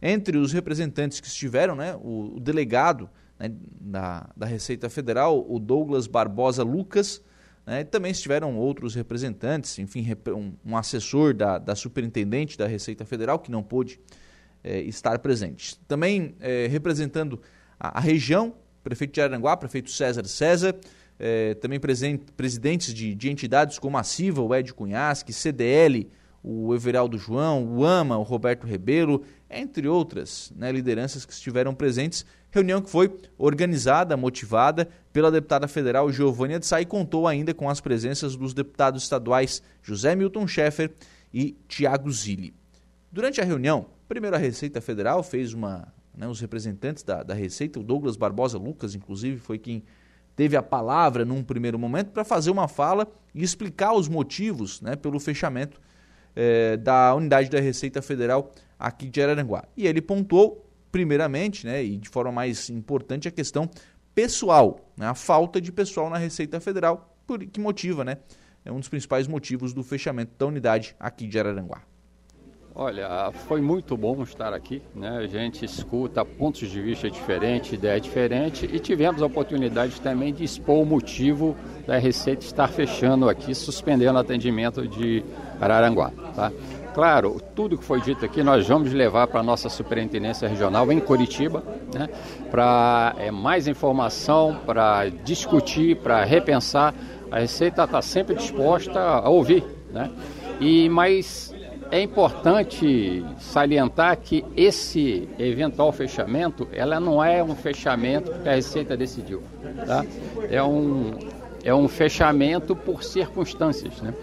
[0.00, 5.58] Entre os representantes que estiveram, né, o, o delegado né, da, da Receita Federal, o
[5.58, 7.20] Douglas Barbosa Lucas,
[7.66, 13.38] né, também estiveram outros representantes, enfim, um, um assessor da, da superintendente da Receita Federal
[13.38, 14.00] que não pôde
[14.62, 15.78] é, estar presente.
[15.86, 17.40] Também é, representando
[17.78, 20.74] a, a região, prefeito de Araranguá, prefeito César César,
[21.24, 21.78] é, também
[22.36, 26.10] presidentes de, de, entidades como a CIVA, o Ed Cunhasque, CDL,
[26.42, 32.26] o Everaldo João, o AMA, o Roberto Rebelo, entre outras né, lideranças que estiveram presentes.
[32.50, 37.80] Reunião que foi organizada, motivada pela deputada federal Giovanni de e contou ainda com as
[37.80, 40.90] presenças dos deputados estaduais José Milton Schaeffer
[41.32, 42.52] e Tiago Zilli.
[43.12, 45.86] Durante a reunião, primeiro a Receita Federal fez uma.
[46.14, 49.82] Né, os representantes da, da Receita, o Douglas Barbosa Lucas, inclusive, foi quem
[50.34, 54.96] teve a palavra num primeiro momento para fazer uma fala e explicar os motivos né,
[54.96, 55.80] pelo fechamento
[56.34, 59.64] eh, da unidade da Receita Federal aqui de Araranguá.
[59.76, 63.68] E ele pontuou, primeiramente, né, e de forma mais importante, a questão
[64.14, 68.18] pessoal, né, a falta de pessoal na Receita Federal, por, que motiva, né,
[68.64, 71.82] é um dos principais motivos do fechamento da unidade aqui de Araranguá.
[72.74, 75.18] Olha, foi muito bom estar aqui, né?
[75.18, 80.42] A gente escuta pontos de vista diferentes, ideia diferente e tivemos a oportunidade também de
[80.42, 81.54] expor o motivo
[81.86, 85.22] da Receita estar fechando aqui, suspendendo o atendimento de
[85.60, 86.50] Araranguá, tá?
[86.94, 90.98] Claro, tudo que foi dito aqui nós vamos levar para a nossa superintendência regional em
[90.98, 92.08] Curitiba, né?
[92.50, 96.94] Para é, mais informação, para discutir, para repensar.
[97.30, 100.10] A Receita está sempre disposta a ouvir, né?
[100.58, 101.51] E mais
[101.92, 108.96] é importante salientar que esse eventual fechamento, ela não é um fechamento que a Receita
[108.96, 109.42] decidiu,
[109.86, 110.02] tá?
[110.50, 111.12] É um,
[111.62, 114.14] é um fechamento por circunstâncias, né?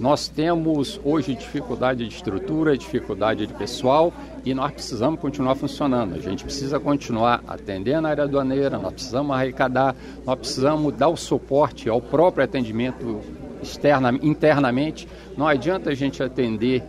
[0.00, 4.12] Nós temos hoje dificuldade de estrutura, dificuldade de pessoal
[4.44, 6.16] e nós precisamos continuar funcionando.
[6.16, 9.94] A gente precisa continuar atendendo a área aduaneira, nós precisamos arrecadar,
[10.26, 13.20] nós precisamos dar o suporte ao próprio atendimento
[13.62, 15.06] externa, internamente.
[15.36, 16.82] Não adianta a gente atender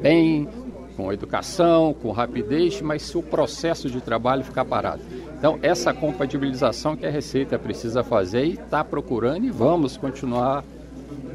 [0.00, 0.48] bem,
[0.96, 5.02] com educação, com rapidez, mas se o processo de trabalho ficar parado.
[5.38, 10.64] Então, essa compatibilização que a Receita precisa fazer e está procurando e vamos continuar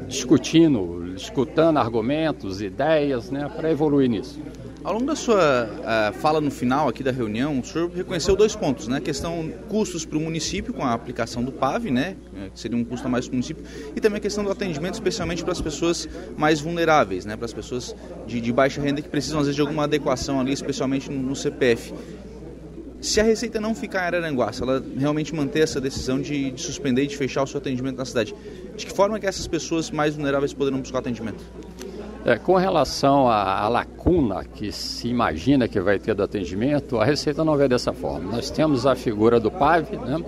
[0.08, 4.40] discutindo, escutando argumentos, ideias, né, para evoluir nisso.
[4.84, 8.56] Ao longo da sua uh, fala no final aqui da reunião, o senhor reconheceu dois
[8.56, 8.96] pontos, né?
[8.96, 12.16] A questão custos para o município com a aplicação do PAV, né?
[12.36, 13.62] Eh, que seria um custo a mais para o município,
[13.94, 17.36] e também a questão do atendimento, especialmente para as pessoas mais vulneráveis, né?
[17.36, 17.94] Para as pessoas
[18.26, 21.36] de, de, baixa renda que precisam às vezes de alguma adequação ali, especialmente no, no
[21.36, 21.94] CPF.
[23.00, 26.60] Se a Receita não ficar em Araranguá, se ela realmente manter essa decisão de, de
[26.60, 28.34] suspender e de fechar o seu atendimento na cidade,
[28.76, 31.44] de que forma que essas pessoas mais vulneráveis poderão buscar atendimento?
[32.24, 37.04] É, com relação à, à, lacuna que se imagina que vai ter do atendimento, a
[37.04, 38.30] Receita não vê dessa forma.
[38.30, 40.22] Nós temos a figura do PAV, né?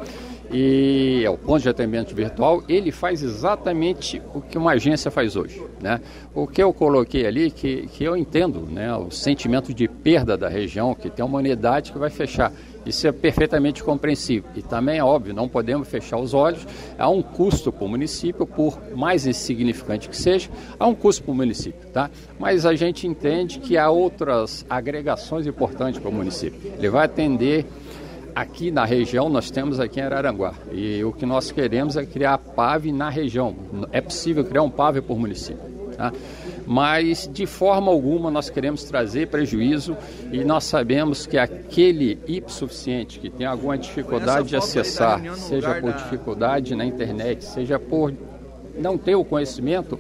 [0.51, 5.37] e é o ponto de atendimento virtual, ele faz exatamente o que uma agência faz
[5.37, 5.63] hoje.
[5.81, 6.01] Né?
[6.35, 8.93] O que eu coloquei ali, que, que eu entendo, né?
[8.97, 12.53] o sentimento de perda da região, que tem uma unidade que vai fechar.
[12.87, 14.51] Isso é perfeitamente compreensível.
[14.55, 16.67] E também é óbvio, não podemos fechar os olhos.
[16.99, 21.33] Há um custo para o município, por mais insignificante que seja, há um custo para
[21.33, 21.89] o município.
[21.91, 22.11] Tá?
[22.39, 26.73] Mas a gente entende que há outras agregações importantes para o município.
[26.77, 27.67] Ele vai atender
[28.35, 30.55] aqui na região, nós temos aqui em Araranguá.
[30.73, 33.55] E o que nós queremos é criar PAV na região.
[33.93, 35.74] É possível criar um PAV por município.
[35.97, 36.13] Tá?
[36.67, 39.97] Mas de forma alguma nós queremos trazer prejuízo
[40.33, 45.97] e nós sabemos que aquele hipossuficiente que tem alguma dificuldade de acessar, seja por da...
[45.99, 48.13] dificuldade na internet, seja por
[48.77, 49.99] não ter o conhecimento,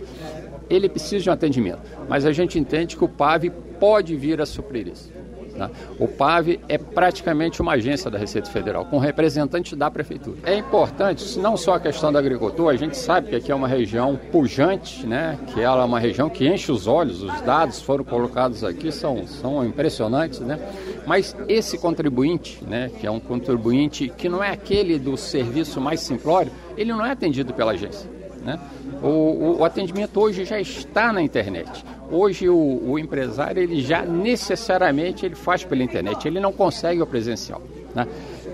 [0.68, 1.82] ele precisa de um atendimento.
[2.08, 5.13] Mas a gente entende que o PAV pode vir a suprir isso.
[5.56, 5.70] Né?
[5.98, 10.38] O PAV é praticamente uma agência da Receita Federal, com representante da Prefeitura.
[10.44, 13.68] É importante, não só a questão da agricultura, a gente sabe que aqui é uma
[13.68, 15.38] região pujante, né?
[15.52, 19.26] que ela é uma região que enche os olhos, os dados foram colocados aqui, são,
[19.26, 20.58] são impressionantes, né?
[21.06, 22.90] mas esse contribuinte, né?
[23.00, 27.10] que é um contribuinte que não é aquele do serviço mais simplório, ele não é
[27.10, 28.10] atendido pela agência.
[28.44, 28.60] Né?
[29.02, 31.84] O, o, o, atendimento hoje já está na internet.
[32.14, 37.06] Hoje o, o, empresário ele já necessariamente ele faz pela internet, ele não consegue o
[37.06, 37.60] presencial.
[37.92, 38.06] Né?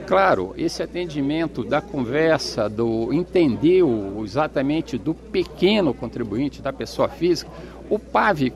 [0.06, 7.50] Claro, esse atendimento da conversa, do entender o, exatamente do pequeno contribuinte, da pessoa física,
[7.90, 8.50] o PAV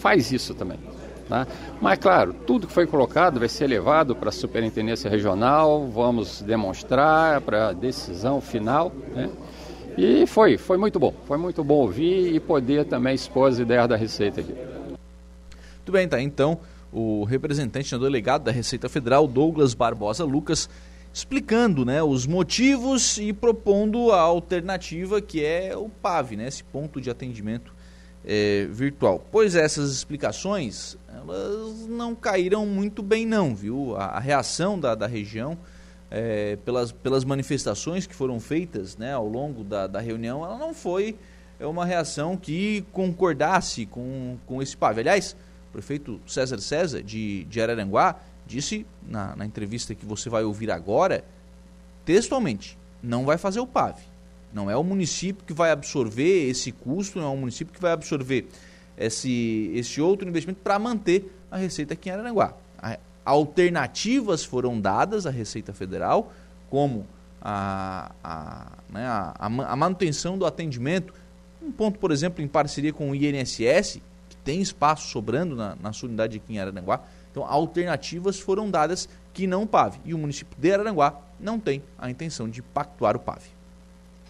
[0.00, 0.78] faz isso também.
[1.30, 1.46] Né?
[1.80, 7.40] Mas, claro, tudo que foi colocado vai ser levado para a superintendência regional, vamos demonstrar
[7.42, 8.90] para a decisão final.
[9.14, 9.30] Né?
[9.98, 11.12] E foi, foi muito bom.
[11.26, 14.54] Foi muito bom ouvir e poder também expor as ideias da Receita aqui.
[14.54, 16.22] Muito bem, tá.
[16.22, 16.60] Então,
[16.92, 20.70] o representante, o delegado da Receita Federal, Douglas Barbosa Lucas,
[21.12, 27.00] explicando né, os motivos e propondo a alternativa que é o PAV, né, esse ponto
[27.00, 27.72] de atendimento
[28.24, 29.26] é, virtual.
[29.32, 33.96] Pois essas explicações, elas não caíram muito bem não, viu?
[33.96, 35.58] A, a reação da, da região
[36.10, 40.72] é, pelas, pelas manifestações que foram feitas né, ao longo da, da reunião, ela não
[40.72, 41.16] foi
[41.60, 45.00] é, uma reação que concordasse com, com esse PAV.
[45.00, 45.36] Aliás,
[45.68, 48.16] o prefeito César César, de, de Araranguá,
[48.46, 51.24] disse na, na entrevista que você vai ouvir agora,
[52.04, 53.98] textualmente, não vai fazer o PAV.
[54.52, 57.92] Não é o município que vai absorver esse custo, não é o município que vai
[57.92, 58.48] absorver
[58.96, 62.54] esse, esse outro investimento para manter a receita aqui em Araranguá
[63.28, 66.32] alternativas foram dadas à Receita Federal,
[66.70, 67.06] como
[67.42, 71.12] a, a, né, a, a, manutenção do atendimento,
[71.62, 75.92] um ponto, por exemplo, em parceria com o INSS, que tem espaço sobrando na, na
[75.92, 77.02] sua unidade aqui em Araranguá.
[77.30, 79.96] Então, alternativas foram dadas que não o PAV.
[80.06, 83.42] E o município de Araranguá não tem a intenção de pactuar o PAV.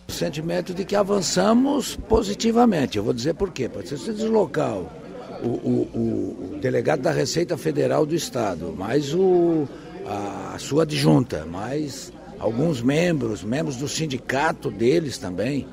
[0.08, 2.98] O sentimento de que avançamos positivamente.
[2.98, 3.68] Eu vou dizer por quê.
[3.68, 4.74] Pode ser deslocar
[5.42, 9.68] o, o, o, delegado da Receita Federal do Estado, mais o,
[10.06, 15.66] a, a sua adjunta, mais alguns membros, membros do sindicato deles também.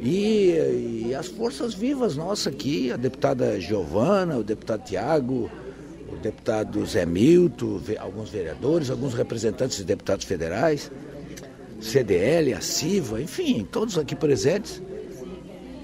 [0.00, 5.50] E, e, as forças vivas nossas aqui, a deputada Giovana, o deputado Tiago,
[6.12, 10.90] o deputado Zé Milton, alguns vereadores, alguns representantes de deputados federais,
[11.80, 14.82] CDL, a CIVA, enfim, todos aqui presentes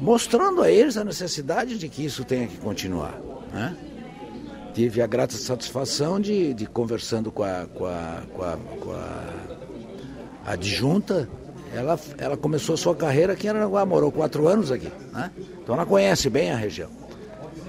[0.01, 3.19] mostrando a eles a necessidade de que isso tenha que continuar.
[3.53, 3.77] Né?
[4.75, 10.53] Tive a grata satisfação de, de conversando com a, com a, com a, com a
[10.53, 11.29] adjunta,
[11.75, 14.91] ela, ela começou a sua carreira aqui em Aranaguá, morou quatro anos aqui.
[15.13, 15.31] Né?
[15.63, 16.91] Então ela conhece bem a região.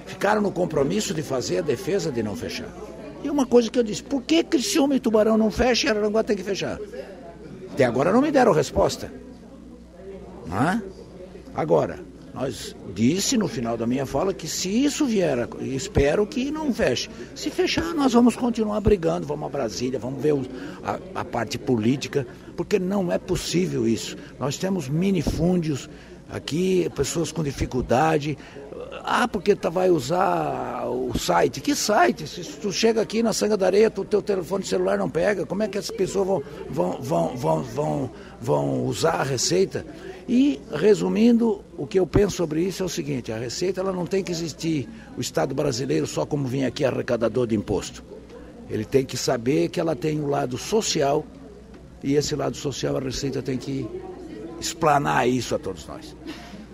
[0.05, 2.69] Ficaram no compromisso de fazer a defesa de não fechar.
[3.23, 6.23] E uma coisa que eu disse, por que Criciúma e Tubarão não fecham e Araranguá
[6.23, 6.79] tem que fechar?
[7.71, 9.11] Até agora não me deram resposta.
[10.47, 10.81] Não é?
[11.53, 11.99] Agora,
[12.33, 17.09] Nós disse no final da minha fala que se isso vier, espero que não feche.
[17.35, 20.35] Se fechar, nós vamos continuar brigando, vamos a Brasília, vamos ver
[20.83, 22.25] a, a parte política,
[22.55, 24.15] porque não é possível isso.
[24.39, 25.89] Nós temos minifúndios
[26.29, 28.37] aqui, pessoas com dificuldade,
[29.03, 31.61] ah, porque tu vai usar o site.
[31.61, 32.27] Que site?
[32.27, 35.63] Se tu chega aqui na Sanga da Areia, o teu telefone celular não pega, como
[35.63, 39.85] é que as pessoas vão, vão, vão, vão, vão, vão usar a receita?
[40.29, 44.05] E, resumindo, o que eu penso sobre isso é o seguinte, a receita ela não
[44.05, 48.03] tem que existir o Estado brasileiro só como vem aqui arrecadador de imposto.
[48.69, 51.25] Ele tem que saber que ela tem o um lado social
[52.03, 53.89] e esse lado social a receita tem que
[54.59, 56.15] explanar isso a todos nós.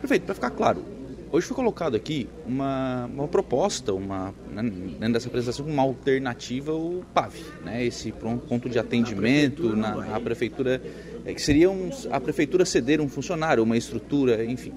[0.01, 0.83] Perfeito, para ficar claro,
[1.31, 7.03] Hoje foi colocado aqui uma, uma proposta, uma, né, dentro dessa apresentação, uma alternativa ao
[7.13, 10.81] PAV, né, esse ponto de atendimento na, na prefeitura,
[11.25, 14.73] é, que seria um, a prefeitura ceder um funcionário, uma estrutura, enfim.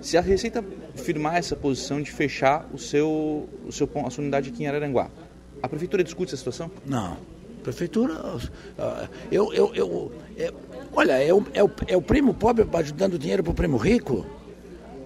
[0.00, 0.64] Se a Receita
[0.96, 5.08] firmar essa posição de fechar o seu, o seu, a sua unidade aqui em Araranguá,
[5.62, 6.70] a prefeitura discute essa situação?
[6.84, 7.16] Não.
[7.62, 8.14] Prefeitura.
[8.14, 10.52] Uh, eu, eu, eu, é,
[10.92, 14.26] olha, é o, é, o, é o primo pobre ajudando dinheiro para o primo rico.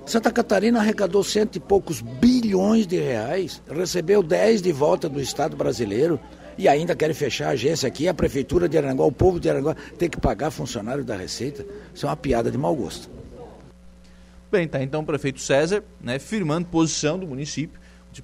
[0.07, 5.57] Santa Catarina arrecadou cento e poucos bilhões de reais, recebeu 10 de volta do Estado
[5.57, 6.19] brasileiro
[6.59, 8.09] e ainda querem fechar a agência aqui.
[8.09, 11.65] A Prefeitura de Aranguá, o povo de Aranguá tem que pagar funcionário da Receita.
[11.95, 13.09] Isso é uma piada de mau gosto.
[14.51, 17.81] Bem, tá então o prefeito César, né, firmando posição do município,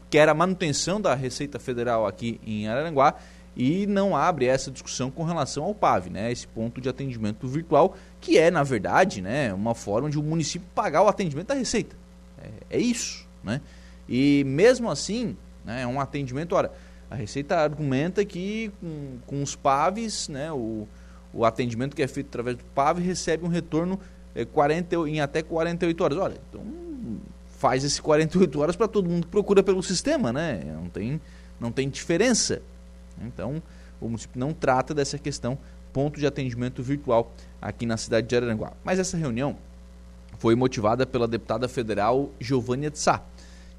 [0.09, 3.17] que era a manutenção da Receita Federal aqui em Araranguá
[3.57, 6.33] e não abre essa discussão com relação ao PAV, né?
[6.33, 10.67] Esse ponto de atendimento virtual, que é, na verdade, né, uma forma de o município
[10.75, 11.95] pagar o atendimento da Receita.
[12.41, 13.61] É, é isso, né?
[14.09, 16.73] E mesmo assim, né, é um atendimento, ora,
[17.13, 20.89] a Receita argumenta que com, com os PAVs, né, o,
[21.33, 24.01] o atendimento que é feito através do PAV recebe um retorno
[24.35, 26.19] é, 40, em até 48 horas.
[26.19, 26.63] Olha, então
[27.59, 30.63] faz esse 48 horas para todo mundo que procura pelo sistema, né?
[30.75, 31.21] Não tem,
[31.61, 32.63] não tem diferença.
[33.21, 33.63] Então,
[34.01, 35.59] o município não trata dessa questão
[35.93, 38.73] ponto de atendimento virtual aqui na cidade de Araranguá.
[38.83, 39.55] Mas essa reunião
[40.39, 43.23] foi motivada pela deputada federal Giovanni Tsá,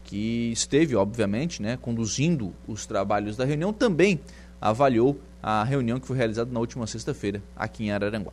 [0.03, 4.19] que esteve, obviamente, né, conduzindo os trabalhos da reunião, também
[4.59, 8.31] avaliou a reunião que foi realizada na última sexta-feira aqui em Araranguá.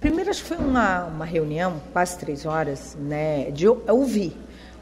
[0.00, 4.34] Primeiro, acho que foi uma, uma reunião, quase três horas, né, de ouvir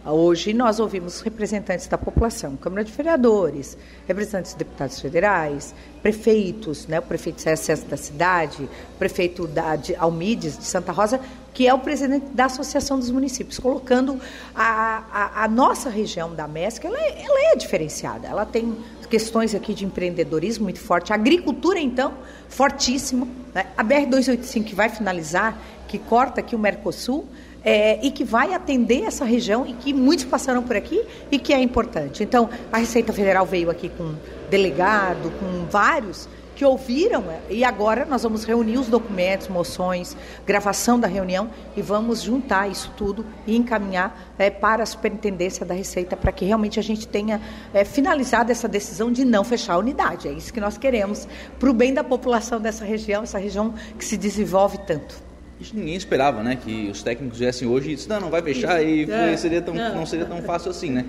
[0.05, 3.77] Hoje nós ouvimos representantes da população, Câmara de Vereadores,
[4.07, 8.69] representantes de deputados federais, prefeitos, né, o prefeito César da cidade,
[8.99, 11.21] prefeito da, de Almides, de Santa Rosa,
[11.53, 14.19] que é o presidente da Associação dos Municípios, colocando
[14.55, 18.77] a, a, a nossa região da MESC, ela é, ela é diferenciada, ela tem
[19.11, 22.15] questões aqui de empreendedorismo muito forte, a agricultura, então,
[22.49, 23.67] fortíssima, né?
[23.77, 27.27] a BR-285 que vai finalizar, que corta aqui o Mercosul,
[27.65, 31.53] é, e que vai atender essa região e que muitos passaram por aqui e que
[31.53, 32.23] é importante.
[32.23, 34.15] Então, a Receita Federal veio aqui com
[34.51, 36.29] delegado, com vários
[36.59, 41.81] que ouviram é, e agora nós vamos reunir os documentos, moções, gravação da reunião e
[41.81, 46.81] vamos juntar isso tudo e encaminhar é, para a superintendência da Receita para que realmente
[46.81, 47.41] a gente tenha
[47.73, 50.27] é, finalizado essa decisão de não fechar a unidade.
[50.27, 51.29] É isso que nós queremos
[51.61, 55.28] para o bem da população dessa região, essa região que se desenvolve tanto.
[55.61, 56.57] Isso ninguém esperava, né?
[56.57, 59.37] Que os técnicos viessem hoje e dissessem, não, não vai fechar e foi, é.
[59.37, 61.05] seria tão, não seria tão fácil assim, né?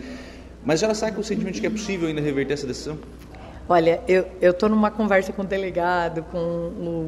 [0.65, 2.97] Mas ela sabe com o sentimento de que é possível ainda reverter essa decisão?
[3.71, 6.39] Olha, eu estou numa conversa com o delegado, com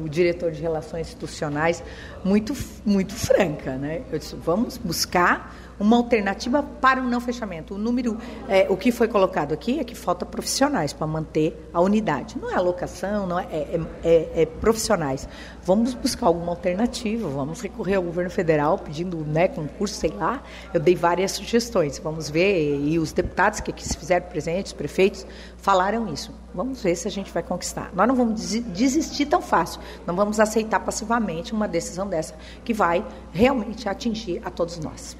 [0.04, 1.82] o diretor de relações institucionais,
[2.24, 2.54] muito,
[2.86, 4.02] muito franca, né?
[4.12, 5.52] Eu disse, vamos buscar
[5.82, 7.74] uma alternativa para o não fechamento.
[7.74, 8.16] O número,
[8.48, 12.38] é, o que foi colocado aqui é que falta profissionais para manter a unidade.
[12.40, 15.28] Não é alocação, não é, é, é, é, profissionais.
[15.64, 20.42] Vamos buscar alguma alternativa, vamos recorrer ao governo federal pedindo né, concurso, sei lá.
[20.72, 22.78] Eu dei várias sugestões, vamos ver.
[22.80, 26.32] E os deputados que aqui se fizeram presentes, prefeitos, falaram isso.
[26.54, 27.90] Vamos ver se a gente vai conquistar.
[27.94, 32.34] Nós não vamos desistir tão fácil, não vamos aceitar passivamente uma decisão dessa
[32.64, 35.16] que vai realmente atingir a todos nós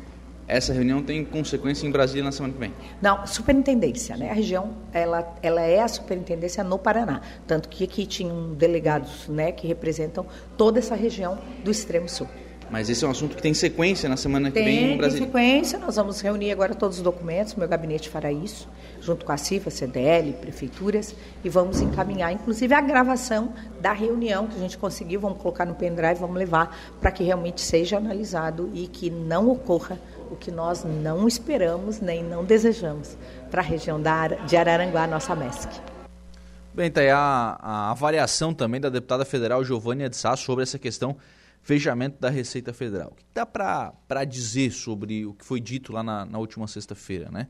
[0.52, 2.74] essa reunião tem consequência em Brasília na semana que vem?
[3.00, 4.30] Não, superintendência, né?
[4.30, 7.22] A região, ela, ela é a superintendência no Paraná.
[7.46, 10.26] Tanto que aqui tinham delegados, né, que representam
[10.56, 12.28] toda essa região do extremo sul.
[12.72, 15.26] Mas esse é um assunto que tem sequência na semana que tem, vem em Brasília?
[15.26, 18.66] Tem sequência, nós vamos reunir agora todos os documentos, meu gabinete fará isso,
[18.98, 21.14] junto com a CIFA, CDL, prefeituras,
[21.44, 25.74] e vamos encaminhar, inclusive, a gravação da reunião que a gente conseguiu, vamos colocar no
[25.74, 30.00] pendrive, vamos levar para que realmente seja analisado e que não ocorra
[30.30, 33.18] o que nós não esperamos nem não desejamos
[33.50, 35.68] para a região da, de Araranguá, nossa MESC.
[36.72, 41.18] Bem, tá aí a, a avaliação também da deputada federal Giovanni Adissá sobre essa questão
[41.62, 43.10] fechamento da Receita Federal.
[43.12, 47.30] O que dá para dizer sobre o que foi dito lá na, na última sexta-feira,
[47.30, 47.48] né?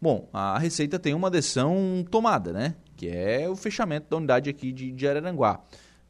[0.00, 2.74] Bom, a Receita tem uma decisão tomada, né?
[2.94, 5.60] Que é o fechamento da unidade aqui de, de Araranguá,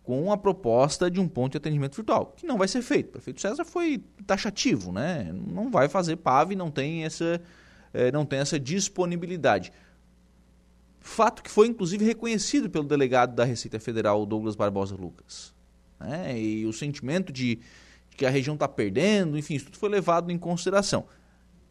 [0.03, 3.09] com a proposta de um ponto de atendimento virtual, que não vai ser feito.
[3.09, 5.31] O prefeito César foi taxativo, né?
[5.33, 7.41] Não vai fazer PAV, não tem essa,
[7.93, 9.73] é, não tem essa disponibilidade.
[10.99, 15.54] Fato que foi inclusive reconhecido pelo delegado da Receita Federal, Douglas Barbosa Lucas.
[16.05, 16.39] Né?
[16.39, 17.57] E o sentimento de,
[18.11, 21.07] de que a região está perdendo, enfim, isso tudo foi levado em consideração.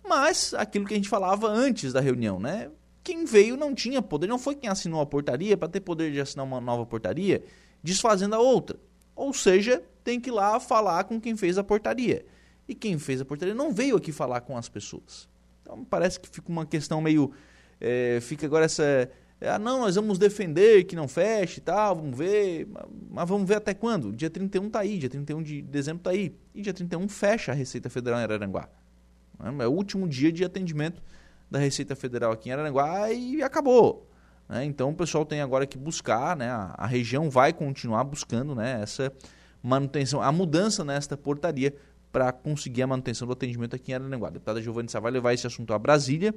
[0.07, 2.69] Mas aquilo que a gente falava antes da reunião, né?
[3.03, 6.19] Quem veio não tinha poder, não foi quem assinou a portaria para ter poder de
[6.19, 7.43] assinar uma nova portaria,
[7.81, 8.77] desfazendo a outra.
[9.15, 12.25] Ou seja, tem que ir lá falar com quem fez a portaria.
[12.67, 15.27] E quem fez a portaria não veio aqui falar com as pessoas.
[15.61, 17.31] Então parece que fica uma questão meio.
[17.79, 19.09] É, fica agora essa.
[19.41, 22.67] Ah, não, nós vamos defender que não feche e tal, vamos ver.
[23.09, 24.13] Mas vamos ver até quando?
[24.13, 26.33] Dia 31 está aí, dia 31 de dezembro está aí.
[26.55, 28.69] E dia 31 fecha a Receita Federal em Araranguá.
[29.59, 31.01] É o último dia de atendimento
[31.51, 34.09] da Receita Federal aqui em Araranguá e acabou.
[34.47, 34.65] Né?
[34.65, 36.49] Então o pessoal tem agora que buscar, né?
[36.49, 38.81] a, a região vai continuar buscando né?
[38.81, 39.11] essa
[39.61, 41.73] manutenção, a mudança nesta portaria
[42.11, 44.27] para conseguir a manutenção do atendimento aqui em Araranguá.
[44.27, 46.33] A deputada Giovanni Sá vai levar esse assunto a Brasília,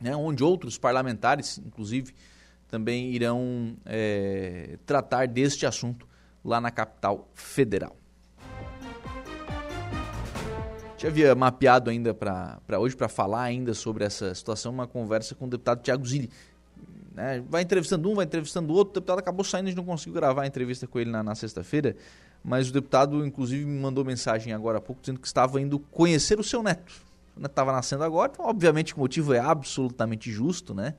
[0.00, 0.16] né?
[0.16, 2.14] onde outros parlamentares, inclusive,
[2.68, 6.06] também irão é, tratar deste assunto
[6.44, 7.96] lá na capital federal.
[10.96, 15.46] Já havia mapeado ainda para hoje, para falar ainda sobre essa situação, uma conversa com
[15.46, 16.30] o deputado Tiago Zilli.
[17.14, 17.42] Né?
[17.48, 18.92] Vai entrevistando um, vai entrevistando outro.
[18.92, 21.34] O deputado acabou saindo, a gente não conseguiu gravar a entrevista com ele na, na
[21.34, 21.96] sexta-feira.
[22.44, 26.38] Mas o deputado, inclusive, me mandou mensagem agora há pouco dizendo que estava indo conhecer
[26.38, 27.09] o seu neto.
[27.42, 30.94] Estava nascendo agora, então, obviamente, o motivo é absolutamente justo, né?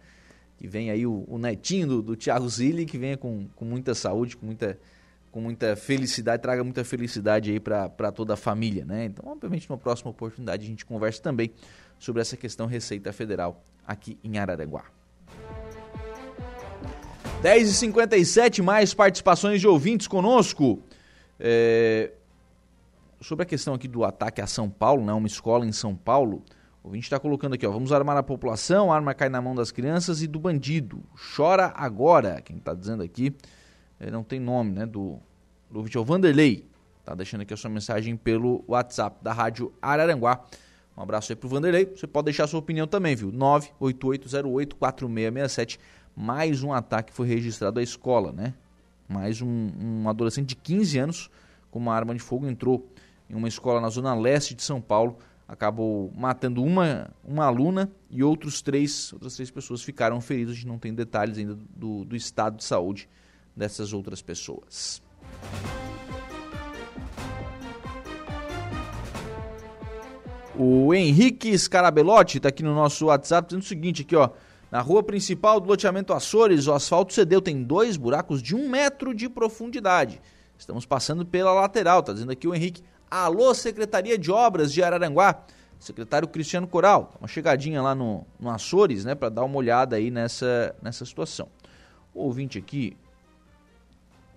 [0.58, 3.94] Que vem aí o, o netinho do, do Tiago Zilli, que venha com, com muita
[3.94, 4.78] saúde, com muita
[5.32, 9.06] com muita felicidade, traga muita felicidade aí para toda a família, né?
[9.06, 11.52] Então, obviamente, numa próxima oportunidade a gente conversa também
[11.98, 14.84] sobre essa questão Receita Federal aqui em Araranguá.
[17.42, 20.84] 10h57, mais participações de ouvintes conosco.
[21.40, 22.12] É...
[23.22, 25.14] Sobre a questão aqui do ataque a São Paulo, né?
[25.14, 26.44] Uma escola em São Paulo.
[26.84, 27.72] O ouvinte está colocando aqui, ó.
[27.72, 31.04] Vamos armar a população, a arma cai na mão das crianças e do bandido.
[31.36, 32.42] Chora agora.
[32.42, 33.36] Quem está dizendo aqui
[34.00, 35.20] é, não tem nome, né, do,
[35.70, 36.68] do ouvinte, é o Vanderlei,
[37.06, 40.44] tá deixando aqui a sua mensagem pelo WhatsApp da Rádio Araranguá.
[40.98, 43.32] Um abraço aí pro Vanderlei, você pode deixar sua opinião também, viu?
[43.32, 45.78] 988084667,
[46.16, 48.56] mais um ataque foi registrado à escola, né?
[49.08, 51.30] Mais um, um adolescente de 15 anos
[51.70, 52.90] com uma arma de fogo entrou
[53.32, 55.18] em uma escola na zona leste de São Paulo,
[55.48, 60.52] acabou matando uma, uma aluna e outros três, outras três pessoas ficaram feridas.
[60.52, 63.08] A gente não tem detalhes ainda do, do estado de saúde
[63.56, 65.02] dessas outras pessoas.
[70.54, 74.30] O Henrique Scarabelotti está aqui no nosso WhatsApp dizendo o seguinte aqui, ó.
[74.70, 79.14] Na rua principal do loteamento Açores, o asfalto cedeu, tem dois buracos de um metro
[79.14, 80.22] de profundidade.
[80.58, 82.82] Estamos passando pela lateral, tá dizendo aqui o Henrique.
[83.12, 85.44] Alô, Secretaria de Obras de Araranguá.
[85.78, 90.10] Secretário Cristiano Coral, uma chegadinha lá no, no Açores, né, para dar uma olhada aí
[90.10, 91.50] nessa, nessa situação.
[92.14, 92.96] O ouvinte aqui,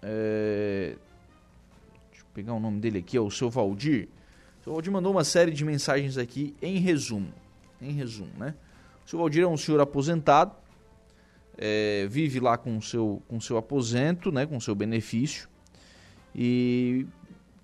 [0.02, 0.96] é...
[2.10, 4.08] Deixa eu pegar o nome dele aqui, é o seu Valdir.
[4.60, 7.32] O seu Valdir mandou uma série de mensagens aqui em resumo.
[7.80, 8.56] Em resumo, né?
[9.06, 10.52] O seu Valdir é um senhor aposentado,
[11.56, 15.48] é, vive lá com o seu, com seu aposento, né, com o seu benefício,
[16.34, 17.06] e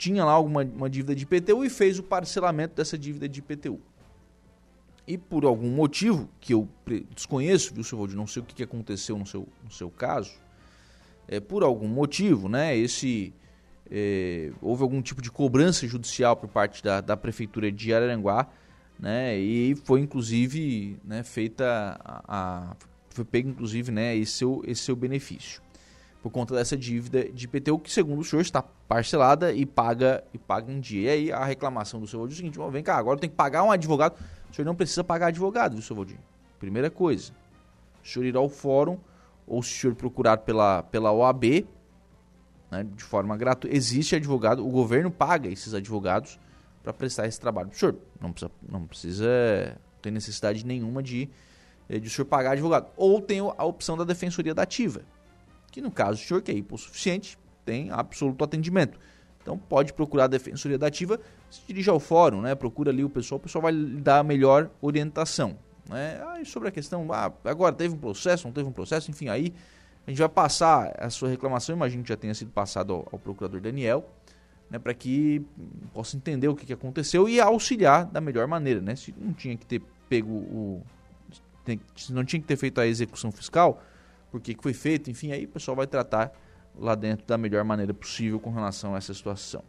[0.00, 3.78] tinha lá alguma uma dívida de IPTU e fez o parcelamento dessa dívida de IPTU.
[5.06, 6.66] E por algum motivo, que eu
[7.14, 10.32] desconheço, viu, seu Valdir, não sei o que aconteceu no seu, no seu caso,
[11.28, 13.34] é, por algum motivo, né, esse
[13.90, 18.48] é, houve algum tipo de cobrança judicial por parte da, da prefeitura de Araranguá,
[18.98, 22.76] né, e foi inclusive né, feita a, a,
[23.10, 25.60] foi pego inclusive né, esse seu esse seu benefício
[26.22, 30.38] por conta dessa dívida de IPTU que segundo o senhor está parcelada e paga e
[30.38, 31.02] paga em dia.
[31.02, 33.62] E aí a reclamação do senhor é o seguinte, vem cá, agora tem que pagar
[33.62, 34.18] um advogado.
[34.50, 36.18] O senhor não precisa pagar advogado, viu, seu Valdir?
[36.58, 37.32] Primeira coisa.
[38.04, 38.98] O senhor irá ao fórum
[39.46, 41.66] ou se o senhor procurar pela, pela OAB,
[42.70, 46.38] né, de forma gratuita, existe advogado, o governo paga esses advogados
[46.82, 47.70] para prestar esse trabalho.
[47.70, 51.28] O senhor não precisa, não precisa ter necessidade nenhuma de,
[51.88, 52.88] eh, de o senhor pagar advogado.
[52.96, 55.02] Ou tem a opção da defensoria da ativa,
[55.70, 58.98] que no caso o senhor que é hipossuficiente, tem absoluto atendimento.
[59.42, 61.18] Então pode procurar a defensoria da ativa,
[61.50, 62.54] se dirige ao fórum, né?
[62.54, 65.56] Procura ali o pessoal, o pessoal vai lhe dar a melhor orientação.
[65.88, 66.20] Né?
[66.44, 69.52] Sobre a questão, ah, agora teve um processo, não teve um processo, enfim, aí
[70.06, 73.18] a gente vai passar a sua reclamação, imagino que já tenha sido passado ao, ao
[73.18, 74.08] procurador Daniel,
[74.70, 75.44] né, para que
[75.92, 78.80] possa entender o que, que aconteceu e auxiliar da melhor maneira.
[78.80, 78.94] Né?
[78.94, 80.82] Se não tinha que ter pego o.
[81.96, 83.82] Se não tinha que ter feito a execução fiscal,
[84.30, 86.32] por que, foi feito, enfim, aí o pessoal vai tratar
[86.78, 89.62] lá dentro da melhor maneira possível com relação a essa situação.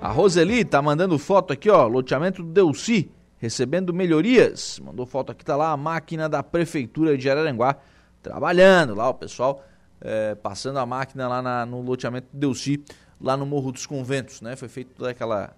[0.00, 4.78] A Roseli tá mandando foto aqui, ó, loteamento do Delci, recebendo melhorias.
[4.80, 7.76] Mandou foto aqui, tá lá a máquina da prefeitura de Araranguá
[8.22, 9.64] trabalhando lá, o pessoal
[10.00, 12.82] é, passando a máquina lá na, no loteamento do Delci,
[13.20, 14.56] lá no Morro dos Conventos, né?
[14.56, 15.54] Foi feito toda aquela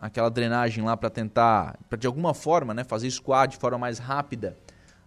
[0.00, 3.98] aquela drenagem lá para tentar, para de alguma forma, né, fazer escoar de forma mais
[3.98, 4.56] rápida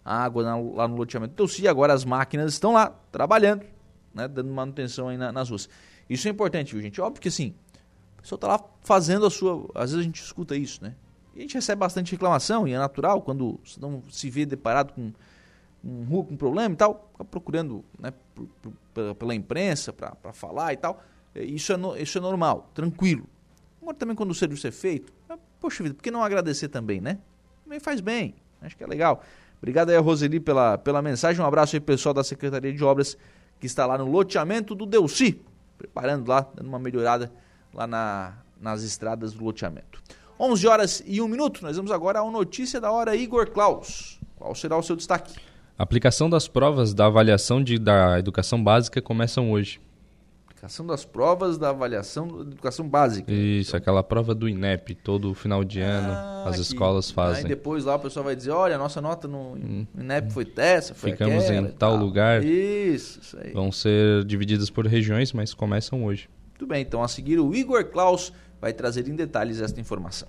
[0.04, 1.66] água na, lá no loteamento Delci.
[1.66, 3.64] Agora as máquinas estão lá trabalhando,
[4.12, 5.68] né, dando manutenção aí na, nas ruas.
[6.08, 7.00] Isso é importante, viu, gente?
[7.00, 7.54] Óbvio que assim,
[8.18, 9.68] a pessoa está lá fazendo a sua.
[9.74, 10.94] Às vezes a gente escuta isso, né?
[11.34, 15.12] E a gente recebe bastante reclamação, e é natural quando não se vê deparado com
[15.84, 18.48] um rua com problema e tal, fica procurando né, por,
[18.94, 21.02] por, pela imprensa para falar e tal.
[21.34, 23.26] Isso é, no, isso é normal, tranquilo.
[23.82, 27.00] Agora também quando o serviço é feito, é, poxa vida, por que não agradecer também,
[27.00, 27.18] né?
[27.64, 29.22] Também faz bem, acho que é legal.
[29.64, 33.16] Obrigado aí Roseli pela, pela mensagem, um abraço aí pessoal da Secretaria de Obras
[33.58, 35.40] que está lá no loteamento do Delci,
[35.78, 37.32] preparando lá, dando uma melhorada
[37.72, 40.02] lá na, nas estradas do loteamento.
[40.38, 44.20] 11 horas e 1 minuto, nós vamos agora ao Notícia da Hora Igor Klaus.
[44.36, 45.34] Qual será o seu destaque?
[45.78, 49.80] A aplicação das provas da avaliação de, da educação básica começam hoje.
[50.64, 53.30] Aplicação das provas da avaliação da educação básica.
[53.30, 53.78] Isso, então.
[53.78, 57.42] aquela prova do INEP, todo final de ano, ah, as que, escolas fazem.
[57.42, 60.46] Aí depois lá o pessoal vai dizer, olha, a nossa nota no hum, INEP foi
[60.46, 62.42] dessa, foi Ficamos aquela, em tal lugar.
[62.42, 63.52] Isso, isso aí.
[63.52, 66.30] Vão ser divididas por regiões, mas começam hoje.
[66.48, 70.28] Muito bem, então a seguir o Igor Klaus vai trazer em detalhes esta informação.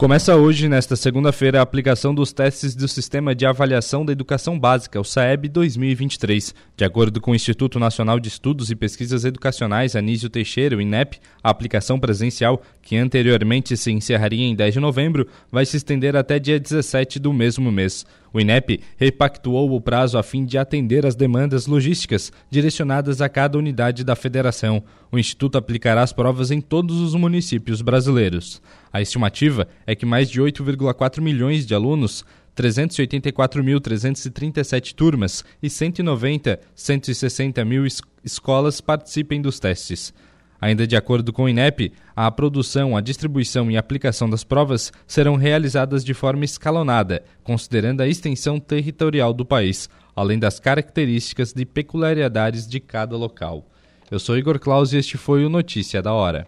[0.00, 4.98] Começa hoje, nesta segunda-feira, a aplicação dos testes do Sistema de Avaliação da Educação Básica,
[4.98, 6.54] o SAEB 2023.
[6.74, 11.18] De acordo com o Instituto Nacional de Estudos e Pesquisas Educacionais Anísio Teixeira, o INEP,
[11.44, 16.38] a aplicação presencial, que anteriormente se encerraria em 10 de novembro, vai se estender até
[16.38, 18.06] dia 17 do mesmo mês.
[18.32, 23.58] O INEP repactuou o prazo a fim de atender às demandas logísticas direcionadas a cada
[23.58, 24.84] unidade da federação.
[25.10, 28.62] O Instituto aplicará as provas em todos os municípios brasileiros.
[28.92, 32.24] A estimativa é que mais de 8,4 milhões de alunos
[32.56, 40.12] 384.337 turmas e 190, 160 mil es escolas participem dos testes.
[40.60, 45.36] Ainda de acordo com o INEP, a produção, a distribuição e aplicação das provas serão
[45.36, 52.68] realizadas de forma escalonada, considerando a extensão territorial do país, além das características e peculiaridades
[52.68, 53.66] de cada local.
[54.10, 56.46] Eu sou Igor Claus e este foi o Notícia da Hora.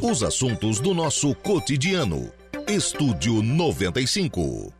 [0.00, 2.30] Os assuntos do nosso cotidiano.
[2.68, 4.75] Estúdio 95.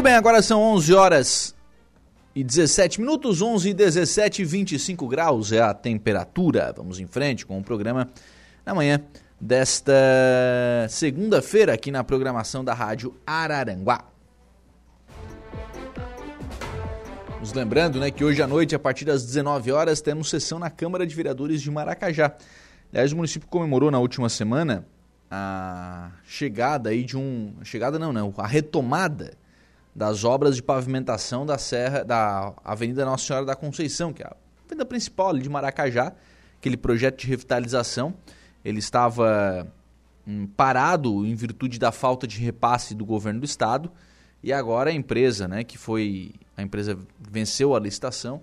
[0.00, 1.54] Muito bem, agora são 11 horas
[2.34, 6.72] e 17 minutos, 11 e 17, 25 graus é a temperatura.
[6.74, 8.08] Vamos em frente com o programa
[8.64, 9.02] na manhã
[9.38, 9.92] desta
[10.88, 14.06] segunda-feira aqui na programação da Rádio Araranguá.
[17.38, 20.70] Nos lembrando né, que hoje à noite, a partir das 19 horas, temos sessão na
[20.70, 22.34] Câmara de Vereadores de Maracajá.
[22.90, 24.86] Aliás, o município comemorou na última semana
[25.30, 27.52] a chegada aí de um.
[27.64, 28.20] Chegada não, né?
[28.38, 29.38] A retomada
[29.94, 34.36] das obras de pavimentação da serra da Avenida Nossa Senhora da Conceição, que é a
[34.64, 36.12] avenida principal ali de Maracajá,
[36.58, 38.14] aquele projeto de revitalização.
[38.64, 39.66] Ele estava
[40.26, 43.90] hum, parado em virtude da falta de repasse do governo do estado
[44.42, 48.42] e agora a empresa, né, que foi a empresa venceu a licitação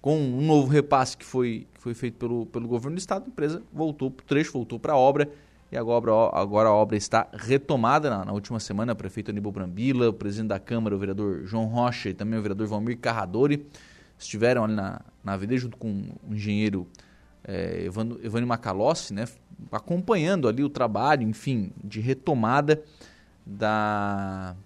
[0.00, 3.28] com um novo repasse que foi, que foi feito pelo, pelo governo do estado, a
[3.28, 5.28] empresa voltou para o trecho, voltou para a obra
[5.70, 8.08] e agora, agora a obra está retomada.
[8.08, 11.64] Na, na, última semana, o prefeito Aníbal Brambila, o presidente da Câmara, o vereador João
[11.64, 13.66] Rocha e também o vereador Valmir Carradori
[14.18, 16.86] estiveram ali na, na avenida junto com o engenheiro
[17.44, 19.26] é, Evandro, Macalossi, né,
[19.70, 22.82] acompanhando ali o trabalho, enfim, de retomada
[23.44, 24.56] da,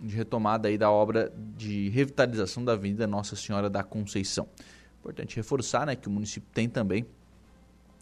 [0.00, 4.46] de retomada aí da obra de revitalização da Avenida Nossa Senhora da Conceição.
[5.00, 7.04] Importante reforçar né, que o município tem também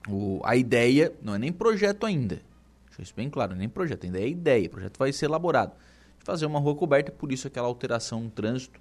[0.08, 2.40] o, a ideia, não é nem projeto ainda,
[2.98, 5.72] deixa isso bem claro, nem projeto, ainda é ideia, o projeto vai ser elaborado,
[6.18, 8.80] de fazer uma rua coberta, por isso aquela alteração no trânsito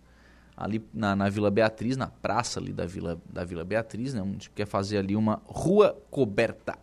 [0.56, 4.26] ali na, na Vila Beatriz, na praça ali da Vila, da Vila Beatriz, né, o
[4.26, 6.80] município quer fazer ali uma rua coberta.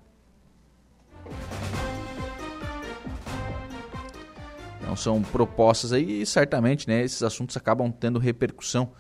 [4.81, 8.93] Então são propostas aí e certamente né, esses assuntos acabam tendo repercussão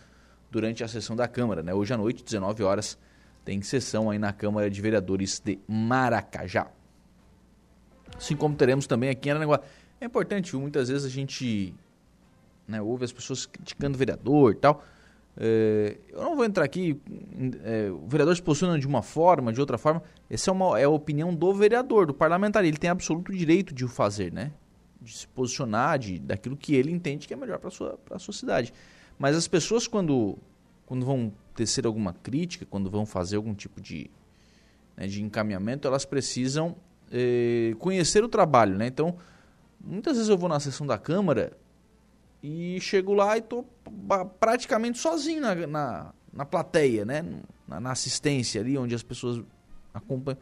[0.50, 1.62] durante a sessão da Câmara.
[1.62, 1.72] Né?
[1.72, 2.98] Hoje à noite, 19 horas,
[3.44, 6.68] tem sessão aí na Câmara de Vereadores de Maracajá.
[8.16, 9.60] Assim como teremos também aqui em Aranaguá.
[10.00, 11.74] É importante, muitas vezes a gente
[12.66, 14.84] né, ouve as pessoas criticando o vereador e tal.
[15.36, 17.00] É, eu não vou entrar aqui,
[17.64, 20.02] é, o vereador se posiciona de uma forma, de outra forma.
[20.30, 22.64] Essa é, uma, é a opinião do vereador, do parlamentar.
[22.64, 24.52] Ele tem absoluto direito de o fazer, né?
[25.00, 28.34] De se posicionar de, daquilo que ele entende que é melhor para a sua, sua
[28.34, 28.72] cidade.
[29.18, 30.38] Mas as pessoas, quando,
[30.86, 34.10] quando vão tecer alguma crítica, quando vão fazer algum tipo de,
[34.96, 36.76] né, de encaminhamento, elas precisam
[37.10, 38.86] é, conhecer o trabalho, né?
[38.86, 39.16] Então,
[39.80, 41.52] muitas vezes eu vou na sessão da Câmara
[42.42, 43.64] e chego lá e tô
[44.38, 47.24] praticamente sozinho na, na, na plateia, né?
[47.66, 49.42] Na, na, assistência ali, onde as pessoas
[49.92, 50.38] acompanham.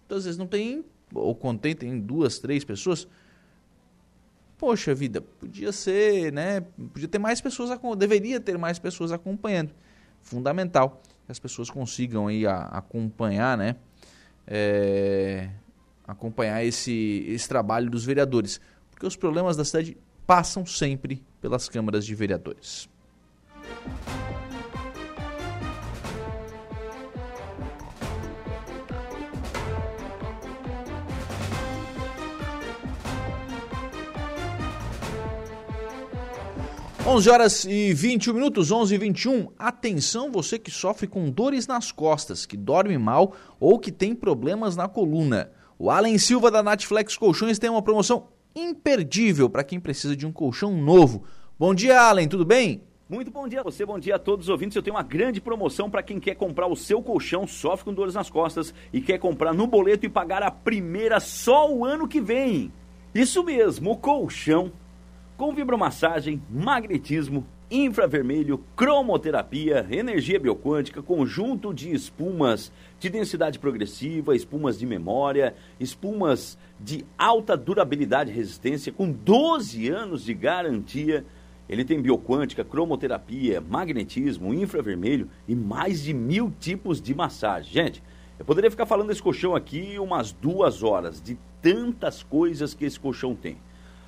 [0.00, 3.06] Muitas vezes não tem, ou contém, tem duas, três pessoas.
[4.56, 6.62] Poxa vida, podia ser, né?
[6.92, 9.72] Podia ter mais pessoas, deveria ter mais pessoas acompanhando.
[10.22, 13.76] Fundamental que as pessoas consigam aí a, acompanhar, né?
[14.46, 15.50] É,
[16.06, 18.60] acompanhar esse, esse trabalho dos vereadores.
[18.90, 19.96] Porque os problemas da cidade
[20.26, 22.88] passam sempre pelas câmaras de vereadores.
[37.06, 39.48] Onze horas e 21 minutos, 11 e 21.
[39.58, 44.74] Atenção, você que sofre com dores nas costas, que dorme mal ou que tem problemas
[44.74, 45.52] na coluna.
[45.84, 50.32] O Allen Silva da Natflex Colchões tem uma promoção imperdível para quem precisa de um
[50.32, 51.24] colchão novo.
[51.58, 52.80] Bom dia, Allen, tudo bem?
[53.06, 54.74] Muito bom dia a você, bom dia a todos os ouvintes.
[54.74, 58.14] Eu tenho uma grande promoção para quem quer comprar o seu colchão, sofre com dores
[58.14, 62.18] nas costas e quer comprar no boleto e pagar a primeira só o ano que
[62.18, 62.72] vem.
[63.14, 64.72] Isso mesmo, o colchão
[65.36, 74.86] com vibromassagem, magnetismo, infravermelho, cromoterapia, energia bioquântica, conjunto de espumas de densidade progressiva, espumas de
[74.86, 81.24] memória, espumas de alta durabilidade e resistência, com 12 anos de garantia.
[81.68, 87.72] Ele tem bioquântica, cromoterapia, magnetismo, infravermelho e mais de mil tipos de massagem.
[87.72, 88.02] Gente,
[88.38, 93.00] eu poderia ficar falando desse colchão aqui umas duas horas, de tantas coisas que esse
[93.00, 93.56] colchão tem.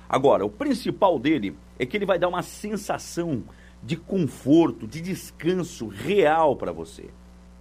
[0.09, 3.43] Agora, o principal dele é que ele vai dar uma sensação
[3.83, 7.05] de conforto, de descanso real para você.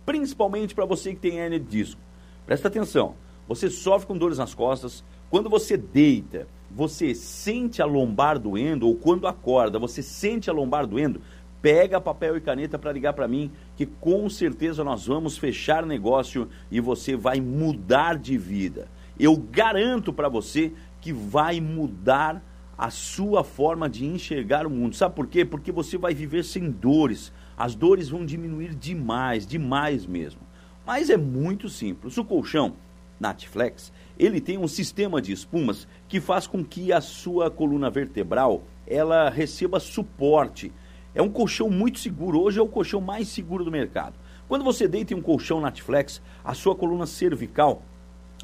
[0.04, 2.00] Principalmente para você que tem hernia de disco.
[2.46, 3.14] Presta atenção,
[3.48, 8.94] você sofre com dores nas costas, quando você deita, você sente a lombar doendo, ou
[8.94, 11.20] quando acorda, você sente a lombar doendo,
[11.60, 16.48] pega papel e caneta para ligar para mim, que com certeza nós vamos fechar negócio
[16.70, 18.88] e você vai mudar de vida.
[19.18, 20.72] Eu garanto para você
[21.06, 22.42] que vai mudar
[22.76, 24.96] a sua forma de enxergar o mundo.
[24.96, 25.44] Sabe por quê?
[25.44, 27.32] Porque você vai viver sem dores.
[27.56, 30.40] As dores vão diminuir demais, demais mesmo.
[30.84, 32.18] Mas é muito simples.
[32.18, 32.74] O colchão
[33.20, 38.64] Natflex, ele tem um sistema de espumas que faz com que a sua coluna vertebral
[38.84, 40.72] ela receba suporte.
[41.14, 42.40] É um colchão muito seguro.
[42.40, 44.18] Hoje é o colchão mais seguro do mercado.
[44.48, 47.80] Quando você deita em um colchão Natflex, a sua coluna cervical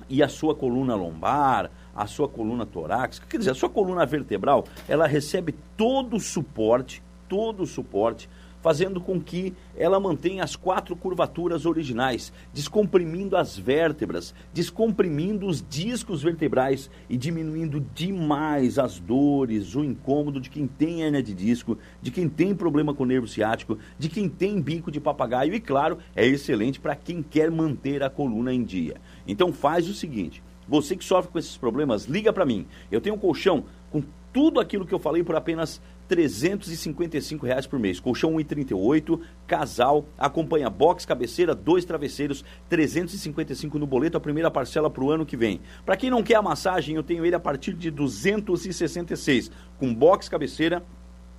[0.09, 4.65] e a sua coluna lombar, a sua coluna torácica, quer dizer, a sua coluna vertebral,
[4.89, 8.29] ela recebe todo o suporte, todo o suporte,
[8.63, 16.23] fazendo com que ela mantenha as quatro curvaturas originais, descomprimindo as vértebras, descomprimindo os discos
[16.23, 22.13] vertebrais e diminuindo demais as dores, o incômodo de quem tem hernia de disco, de
[22.13, 25.99] quem tem problema com o nervo ciático, de quem tem bico de papagaio e, claro,
[26.15, 29.01] é excelente para quem quer manter a coluna em dia.
[29.27, 30.41] Então faz o seguinte,
[30.73, 32.67] você que sofre com esses problemas, liga para mim.
[32.91, 34.03] Eu tenho um colchão com
[34.33, 38.01] tudo aquilo que eu falei por apenas 355 reais por mês.
[38.01, 45.05] Colchão 1,38, casal, acompanha box, cabeceira, dois travesseiros, 355 no boleto, a primeira parcela para
[45.05, 45.61] o ano que vem.
[45.85, 50.27] Para quem não quer a massagem, eu tenho ele a partir de 266, com box,
[50.27, 50.83] cabeceira,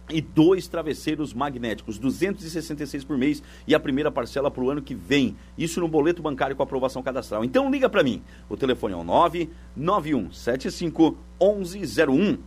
[0.10, 4.94] e dois travesseiros magnéticos, 266 por mês e a primeira parcela para o ano que
[4.94, 5.36] vem.
[5.58, 7.46] Isso no boleto bancário com aprovação cadastral.
[7.46, 8.22] Então liga para mim.
[8.50, 12.38] O telefone é o 99175 1101.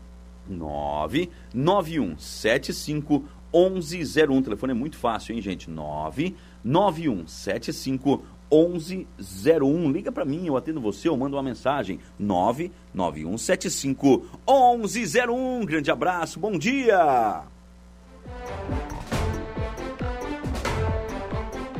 [0.48, 4.38] 99175 1101.
[4.38, 5.70] O telefone é muito fácil, hein, gente?
[5.70, 8.35] 99175 1101.
[9.92, 11.98] Liga para mim, eu atendo você, eu mando uma mensagem.
[12.18, 15.64] 99175 1101.
[15.64, 17.42] Grande abraço, bom dia!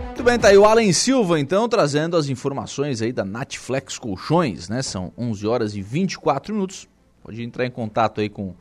[0.07, 4.69] Muito bem, tá aí o Alan Silva, então, trazendo as informações aí da Natflex Colchões,
[4.69, 4.83] né?
[4.83, 6.89] São 11 horas e 24 minutos.
[7.23, 8.55] Pode entrar em contato aí com,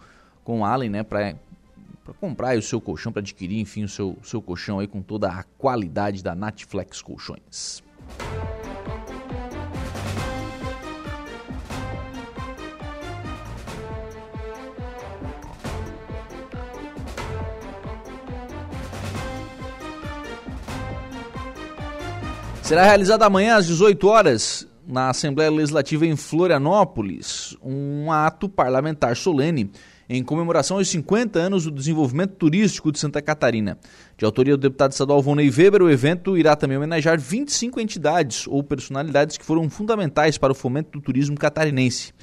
[0.44, 1.04] com o Alan, né?
[1.04, 1.36] Para
[2.20, 5.44] comprar o seu colchão, para adquirir, enfim, o seu, seu colchão aí com toda a
[5.58, 7.85] qualidade da Natflex Colchões.
[22.66, 29.70] Será realizada amanhã às 18 horas na Assembleia Legislativa em Florianópolis um ato parlamentar solene
[30.10, 33.78] em comemoração aos 50 anos do desenvolvimento turístico de Santa Catarina.
[34.18, 38.64] De autoria do deputado estadual Vonei Weber, o evento irá também homenagear 25 entidades ou
[38.64, 42.14] personalidades que foram fundamentais para o fomento do turismo catarinense.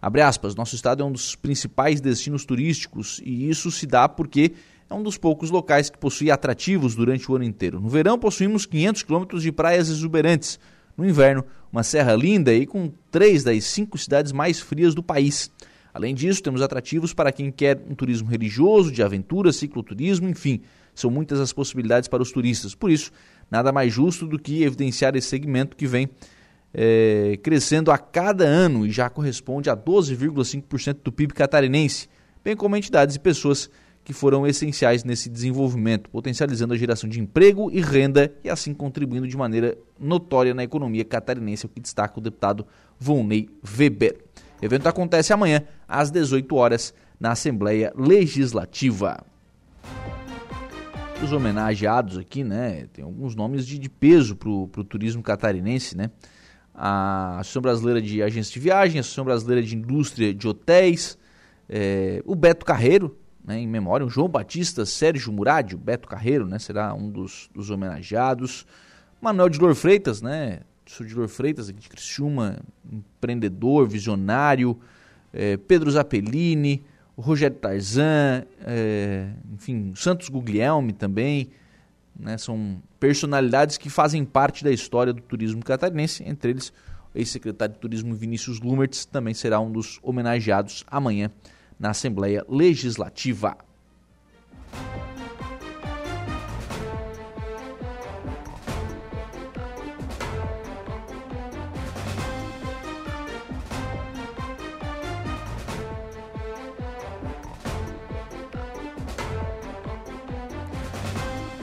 [0.00, 4.52] Abre aspas, nosso estado é um dos principais destinos turísticos e isso se dá porque
[4.90, 7.80] é um dos poucos locais que possui atrativos durante o ano inteiro.
[7.80, 10.58] No verão possuímos 500 quilômetros de praias exuberantes.
[10.96, 15.50] No inverno, uma serra linda e com três das cinco cidades mais frias do país.
[15.92, 20.60] Além disso, temos atrativos para quem quer um turismo religioso, de aventura, cicloturismo, enfim,
[20.94, 22.74] são muitas as possibilidades para os turistas.
[22.74, 23.10] Por isso,
[23.50, 26.08] nada mais justo do que evidenciar esse segmento que vem
[26.72, 32.08] é, crescendo a cada ano e já corresponde a 12,5% do PIB catarinense,
[32.44, 33.70] bem como entidades e pessoas
[34.12, 39.36] foram essenciais nesse desenvolvimento, potencializando a geração de emprego e renda e assim contribuindo de
[39.36, 42.66] maneira notória na economia catarinense, o que destaca o deputado
[42.98, 44.16] Volney Weber.
[44.60, 49.22] O evento acontece amanhã, às 18 horas, na Assembleia Legislativa.
[51.22, 52.86] Os homenageados aqui, né?
[52.92, 56.10] Tem alguns nomes de, de peso para o turismo catarinense, né?
[56.74, 61.18] A Associação Brasileira de Agências de Viagem, a Associação Brasileira de Indústria de Hotéis,
[61.68, 63.16] é, o Beto Carreiro,
[63.48, 67.48] né, em memória, o João Batista Sérgio Murad, o Beto Carreiro, né, será um dos,
[67.54, 68.66] dos homenageados.
[69.22, 72.58] Manuel de Lour Freitas, né, sou de Lour Freitas, aqui de Criciúma,
[72.92, 74.78] empreendedor, visionário,
[75.32, 76.84] é, Pedro Zappellini,
[77.16, 81.48] Rogério Tarzan, é, enfim, Santos Guglielmi também,
[82.14, 86.70] né, são personalidades que fazem parte da história do turismo catarinense, entre eles
[87.14, 91.30] o ex-secretário de Turismo Vinícius Lumertz também será um dos homenageados amanhã
[91.78, 93.56] na Assembleia Legislativa.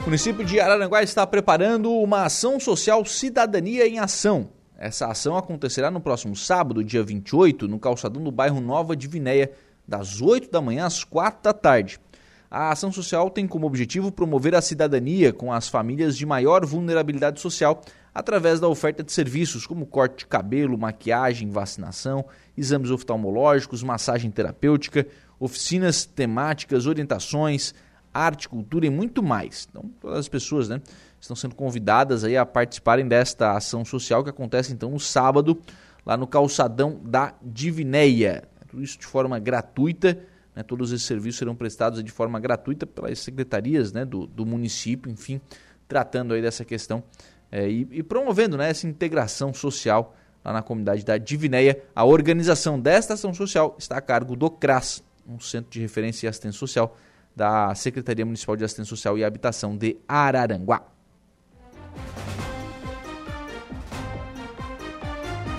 [0.06, 4.50] O município de Araranguá está preparando uma ação social Cidadania em Ação.
[4.78, 9.50] Essa ação acontecerá no próximo sábado, dia 28, no calçadão do bairro Nova de Vinéia,
[9.86, 12.00] das 8 da manhã às 4 da tarde.
[12.50, 17.40] A ação social tem como objetivo promover a cidadania com as famílias de maior vulnerabilidade
[17.40, 17.82] social
[18.14, 22.24] através da oferta de serviços como corte de cabelo, maquiagem, vacinação,
[22.56, 25.06] exames oftalmológicos, massagem terapêutica,
[25.38, 27.74] oficinas temáticas, orientações,
[28.14, 29.68] arte, cultura e muito mais.
[29.68, 30.80] Então, todas as pessoas né,
[31.20, 35.60] estão sendo convidadas aí a participarem desta ação social que acontece então no sábado,
[36.04, 38.48] lá no calçadão da Divinéia.
[38.80, 40.18] Isso de forma gratuita,
[40.54, 45.10] né, todos esses serviços serão prestados de forma gratuita pelas secretarias né, do, do município,
[45.10, 45.40] enfim,
[45.86, 47.02] tratando aí dessa questão
[47.50, 51.82] é, e, e, promovendo né, essa integração social lá na comunidade da Divinéia.
[51.94, 56.28] A organização desta ação social está a cargo do CRAS, um Centro de Referência e
[56.28, 56.96] Assistência Social,
[57.34, 60.86] da Secretaria Municipal de Assistência Social e Habitação de Araranguá.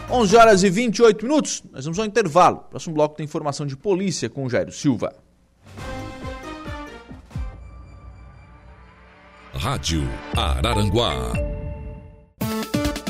[0.09, 2.63] 11 horas e 28 minutos, nós vamos ao intervalo.
[2.69, 5.13] Próximo bloco tem informação de polícia com Jairo Silva.
[9.53, 10.03] Rádio
[10.35, 11.33] Araranguá.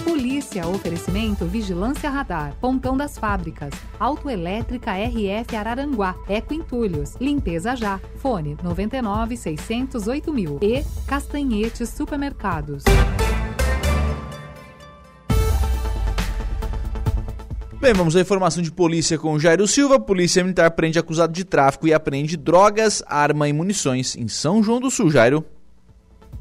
[0.04, 8.58] Polícia, oferecimento Vigilância Radar, Pontão das Fábricas, Autoelétrica RF Araranguá, Eco Entulhos, Limpeza Já, Fone
[8.64, 12.84] 99 608 mil e Castanhetes Supermercados.
[17.88, 19.98] Bem, vamos à informação de polícia com Jairo Silva.
[19.98, 24.82] Polícia Militar prende acusado de tráfico e apreende drogas, arma e munições em São João
[24.82, 25.10] do Sul.
[25.10, 25.46] Jairo.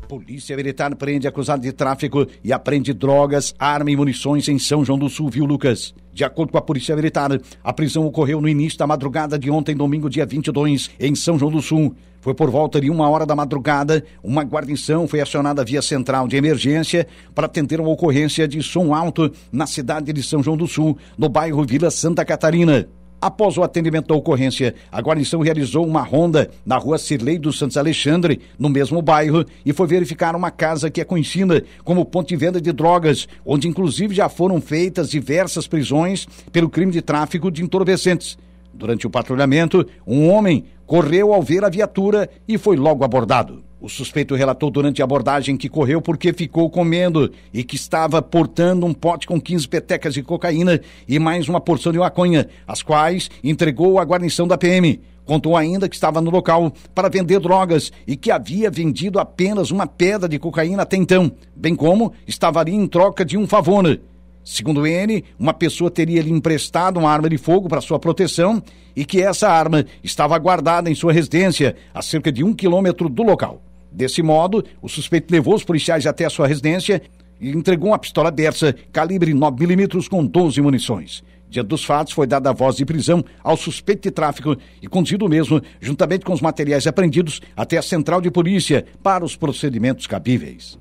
[0.07, 4.99] Polícia Militar prende acusado de tráfico e apreende drogas, arma e munições em São João
[4.99, 5.95] do Sul, viu, Lucas?
[6.13, 9.77] De acordo com a Polícia Militar, a prisão ocorreu no início da madrugada de ontem,
[9.77, 11.95] domingo, dia 22, em São João do Sul.
[12.21, 16.37] Foi por volta de uma hora da madrugada, uma guarnição foi acionada via central de
[16.37, 20.97] emergência para atender uma ocorrência de som alto na cidade de São João do Sul,
[21.19, 22.89] no bairro Vila Santa Catarina.
[23.21, 27.77] Após o atendimento da ocorrência, a guarnição realizou uma ronda na rua Cirlei dos Santos
[27.77, 32.37] Alexandre, no mesmo bairro, e foi verificar uma casa que é conhecida como ponto de
[32.37, 37.63] venda de drogas, onde inclusive já foram feitas diversas prisões pelo crime de tráfico de
[37.63, 38.39] entorpecentes.
[38.73, 43.66] Durante o patrulhamento, um homem correu ao ver a viatura e foi logo abordado.
[43.79, 48.87] O suspeito relatou durante a abordagem que correu porque ficou comendo e que estava portando
[48.87, 53.31] um pote com 15 petecas de cocaína e mais uma porção de maconha, as quais
[53.45, 54.99] entregou à guarnição da PM.
[55.27, 59.87] Contou ainda que estava no local para vender drogas e que havia vendido apenas uma
[59.87, 64.01] pedra de cocaína até então, bem como estava ali em troca de um favor.
[64.49, 68.63] Segundo ele, uma pessoa teria lhe emprestado uma arma de fogo para sua proteção
[68.95, 73.25] e que essa arma estava guardada em sua residência, a cerca de um quilômetro do
[73.25, 73.61] local.
[73.91, 77.03] Desse modo, o suspeito levou os policiais até a sua residência
[77.41, 81.25] e entregou uma pistola Bersa calibre 9mm com 12 munições.
[81.51, 85.29] Diante dos fatos, foi dada a voz de prisão ao suspeito de tráfico e conduzido
[85.29, 90.79] mesmo, juntamente com os materiais apreendidos, até a central de polícia para os procedimentos cabíveis.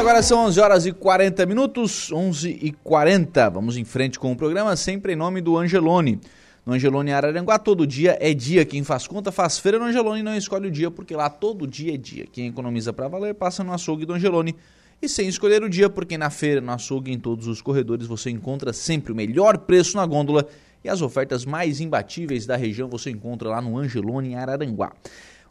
[0.00, 3.50] Agora são 11 horas e 40 minutos, 11 e 40.
[3.50, 6.18] Vamos em frente com o programa, sempre em nome do Angelone.
[6.64, 8.64] No Angelone Araranguá, todo dia é dia.
[8.64, 11.92] Quem faz conta faz feira no Angelone não escolhe o dia, porque lá todo dia
[11.92, 12.26] é dia.
[12.32, 14.56] Quem economiza para valer passa no açougue do Angelone.
[15.02, 18.30] E sem escolher o dia, porque na feira, no açougue, em todos os corredores, você
[18.30, 20.46] encontra sempre o melhor preço na gôndola
[20.82, 24.92] e as ofertas mais imbatíveis da região você encontra lá no Angelone Araranguá.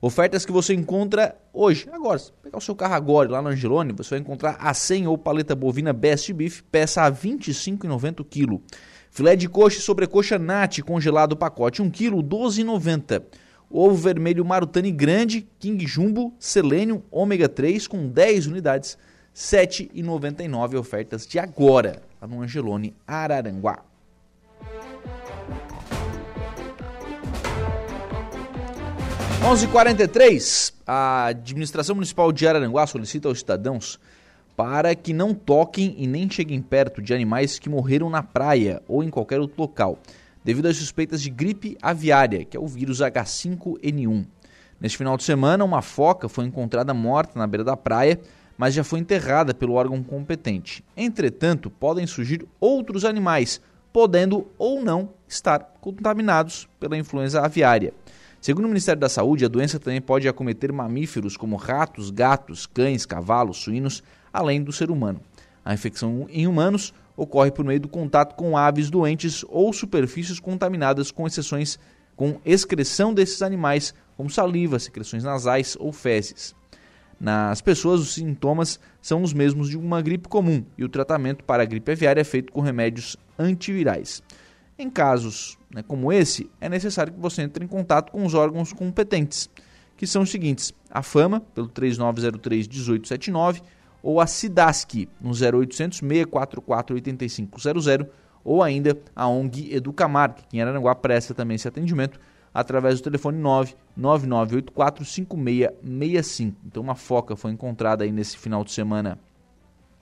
[0.02, 2.18] Ofertas que você encontra hoje, agora.
[2.18, 5.18] Se pegar o seu carro agora lá no Angelone, você vai encontrar a 100 ou
[5.18, 8.62] paleta bovina Best Beef, peça a R$ 25,90 kg.
[9.12, 13.24] Filé de coxa e sobrecoxa Nat congelado pacote 1 kg, 12,90.
[13.70, 18.98] Ovo vermelho Marutani grande, King Jumbo, Selênio, ômega 3 com 10 unidades,
[19.36, 23.89] 7,99 ofertas de agora, lá no Angelone Araranguá.
[29.42, 33.98] 11:43 a administração municipal de Araranguá solicita aos cidadãos
[34.56, 39.02] para que não toquem e nem cheguem perto de animais que morreram na praia ou
[39.02, 39.98] em qualquer outro local,
[40.44, 44.26] devido às suspeitas de gripe aviária, que é o vírus H5N1.
[44.80, 48.20] Neste final de semana, uma foca foi encontrada morta na beira da praia,
[48.58, 50.84] mas já foi enterrada pelo órgão competente.
[50.98, 53.62] Entretanto, podem surgir outros animais,
[53.94, 57.94] podendo ou não estar contaminados pela influenza aviária.
[58.42, 63.06] Segundo o Ministério da Saúde, a doença também pode acometer mamíferos como ratos, gatos, cães,
[63.06, 65.20] cavalos, suínos, além do ser humano.
[65.64, 71.12] A infecção em humanos ocorre por meio do contato com aves doentes ou superfícies contaminadas,
[71.12, 71.78] com exceções
[72.16, 76.54] com excreção desses animais, como saliva, secreções nasais ou fezes.
[77.20, 81.64] Nas pessoas, os sintomas são os mesmos de uma gripe comum e o tratamento para
[81.64, 84.22] a gripe aviária é feito com remédios antivirais.
[84.80, 88.72] Em casos né, como esse, é necessário que você entre em contato com os órgãos
[88.72, 89.50] competentes,
[89.98, 93.62] que são os seguintes: a FAMA, pelo 3903-1879,
[94.02, 98.08] ou a SIDASC, no 0800 644 8500,
[98.42, 102.18] ou ainda a ONG Educamar, que em Araranguá presta também esse atendimento,
[102.54, 106.58] através do telefone 99984 5665.
[106.66, 109.20] Então, uma foca foi encontrada aí nesse final de semana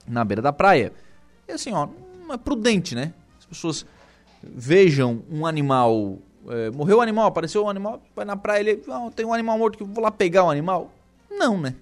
[0.07, 0.93] na beira da praia.
[1.47, 1.87] E assim, ó,
[2.31, 3.11] é prudente, né?
[3.39, 3.83] As pessoas
[4.43, 6.17] vejam um animal.
[6.49, 8.83] É, morreu o um animal, apareceu um animal, vai na praia, ele.
[8.89, 10.91] Ah, tem um animal morto que vou lá pegar o um animal.
[11.29, 11.75] Não, né?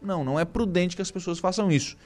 [0.00, 1.96] Não, não é prudente que as pessoas façam isso.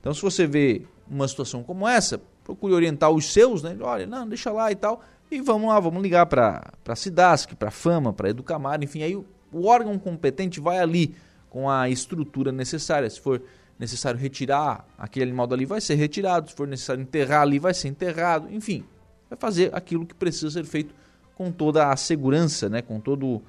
[0.00, 3.76] Então, se você vê uma situação como essa, procure orientar os seus, né?
[3.80, 5.02] Olha, não, deixa lá e tal.
[5.30, 9.02] E vamos lá, vamos ligar para a Cidasc, para a Fama, para a Educamar, enfim,
[9.02, 11.14] aí o, o órgão competente vai ali
[11.48, 13.08] com a estrutura necessária.
[13.08, 13.42] Se for
[13.78, 16.50] necessário retirar aquele animal dali, vai ser retirado.
[16.50, 18.48] Se for necessário enterrar ali, vai ser enterrado.
[18.50, 18.84] Enfim,
[19.28, 20.94] vai fazer aquilo que precisa ser feito
[21.34, 22.82] com toda a segurança, né?
[22.82, 23.42] com todo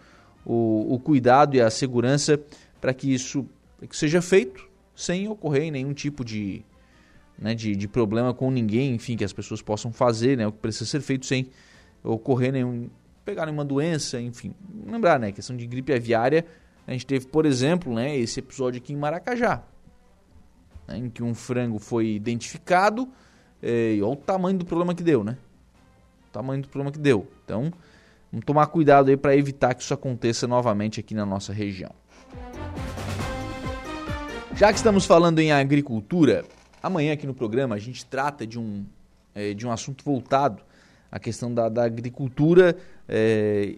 [0.46, 2.40] o, o cuidado e a segurança
[2.80, 3.48] para que isso
[3.88, 6.64] que seja feito sem ocorrer nenhum tipo de,
[7.38, 10.60] né, de, de, problema com ninguém, enfim, que as pessoas possam fazer, né, o que
[10.60, 11.50] precisa ser feito sem
[12.04, 12.90] ocorrer nenhum,
[13.26, 14.54] pegar nenhuma doença, enfim.
[14.86, 16.46] Lembrar, né, questão de gripe aviária,
[16.86, 19.64] a gente teve, por exemplo, né, esse episódio aqui em Maracajá,
[20.88, 23.08] né, em que um frango foi identificado,
[23.62, 25.38] e olha o tamanho do problema que deu, né?
[26.30, 27.26] O tamanho do problema que deu.
[27.46, 27.72] Então,
[28.30, 31.92] vamos tomar cuidado aí para evitar que isso aconteça novamente aqui na nossa região.
[34.56, 36.46] Já que estamos falando em agricultura,
[36.82, 38.86] amanhã aqui no programa a gente trata de um,
[39.34, 40.62] é, de um assunto voltado
[41.12, 42.78] à questão da, da agricultura.
[43.08, 43.76] É,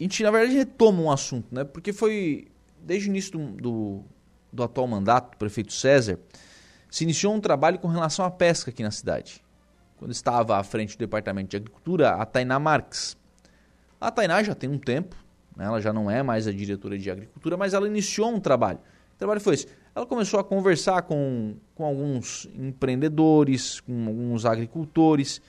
[0.00, 1.62] a gente, na verdade, retoma um assunto, né?
[1.62, 2.48] Porque foi
[2.82, 4.04] desde o início do, do,
[4.52, 6.18] do atual mandato do prefeito César,
[6.90, 9.44] se iniciou um trabalho com relação à pesca aqui na cidade.
[9.98, 13.16] Quando estava à frente do Departamento de Agricultura, a Tainá Marques.
[14.00, 15.16] A Tainá já tem um tempo,
[15.56, 15.64] né?
[15.64, 18.78] ela já não é mais a diretora de Agricultura, mas ela iniciou um trabalho.
[19.14, 19.66] O trabalho foi esse.
[19.94, 25.40] Ela começou a conversar com, com alguns empreendedores, com alguns agricultores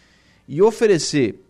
[0.48, 1.44] e oferecer,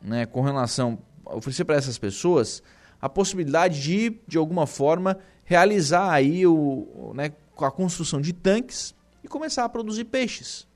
[0.00, 2.62] né, com relação, oferecer para essas pessoas
[3.00, 9.28] a possibilidade de, de alguma forma, realizar aí o, né, a construção de tanques e
[9.28, 10.66] começar a produzir peixes,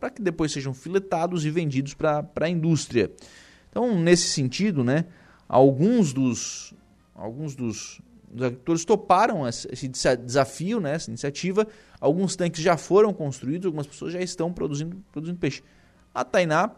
[0.00, 3.10] para que depois sejam filetados e vendidos para a indústria.
[3.70, 5.04] Então, nesse sentido, né,
[5.48, 6.74] alguns dos,
[7.14, 8.00] alguns dos,
[8.34, 11.66] os agricultores toparam esse desafio, né, essa iniciativa.
[12.00, 15.62] Alguns tanques já foram construídos, algumas pessoas já estão produzindo, produzindo peixe.
[16.14, 16.70] A Tainá,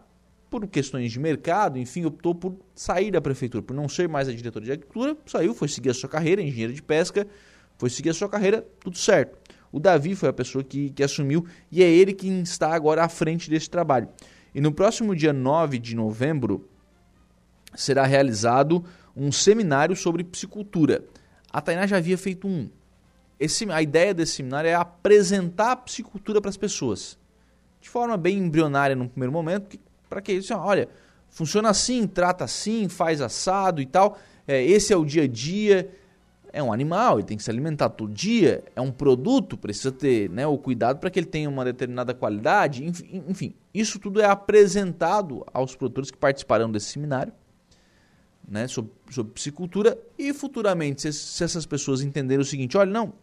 [0.49, 4.33] por questões de mercado, enfim, optou por sair da prefeitura, por não ser mais a
[4.33, 7.27] diretora de agricultura, saiu, foi seguir a sua carreira, engenheiro de pesca,
[7.77, 9.37] foi seguir a sua carreira, tudo certo.
[9.71, 13.09] O Davi foi a pessoa que, que assumiu e é ele quem está agora à
[13.09, 14.09] frente desse trabalho.
[14.53, 16.67] E no próximo dia 9 de novembro
[17.75, 18.83] será realizado
[19.15, 21.03] um seminário sobre psicultura.
[21.51, 22.69] A Tainá já havia feito um.
[23.39, 27.17] Esse, a ideia desse seminário é apresentar a psicultura para as pessoas.
[27.79, 29.79] De forma bem embrionária no primeiro momento,
[30.09, 30.89] para que eles olha,
[31.29, 34.17] funciona assim, trata assim, faz assado e tal.
[34.47, 35.89] É, esse é o dia a dia.
[36.51, 38.63] É um animal, ele tem que se alimentar todo dia.
[38.75, 42.83] É um produto, precisa ter né, o cuidado para que ele tenha uma determinada qualidade.
[42.83, 47.31] Enfim, enfim, isso tudo é apresentado aos produtores que participarão desse seminário
[48.49, 53.13] né, sobre, sobre psicultura e futuramente, se, se, essas pessoas entenderem o seguinte, olha, não,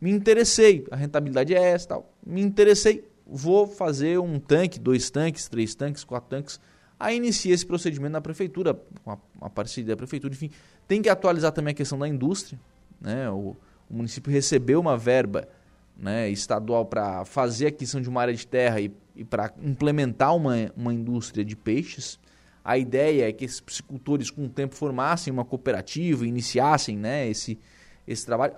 [0.00, 5.48] me interessei, a rentabilidade é essa, tal, me interessei, vou fazer um tanque, dois tanques,
[5.48, 6.60] três tanques, quatro tanques,
[6.98, 10.50] aí inicia esse procedimento na prefeitura, com a, a parceria da prefeitura, enfim,
[10.86, 12.58] tem que atualizar também a questão da indústria,
[13.00, 13.56] né, o,
[13.90, 15.48] o município recebeu uma verba
[15.96, 20.34] né, estadual para fazer a aquisição de uma área de terra e, e para implementar
[20.34, 22.18] uma, uma indústria de peixes,
[22.64, 27.58] a ideia é que esses psicultores, com o tempo, formassem uma cooperativa, iniciassem né, esse,
[28.06, 28.54] esse trabalho,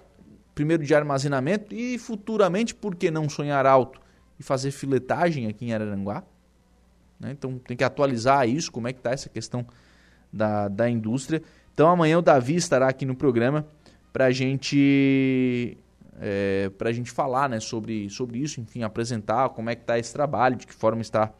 [0.54, 4.00] primeiro de armazenamento e futuramente, por que não sonhar alto
[4.38, 6.22] e fazer filetagem aqui em Araranguá?
[7.18, 7.32] Né?
[7.32, 9.66] Então tem que atualizar isso, como é que está essa questão
[10.32, 11.42] da, da indústria.
[11.74, 13.66] Então amanhã o Davi estará aqui no programa
[14.12, 15.76] para gente
[16.20, 20.12] é, a gente falar né, sobre, sobre isso, enfim, apresentar como é que está esse
[20.12, 21.32] trabalho, de que forma está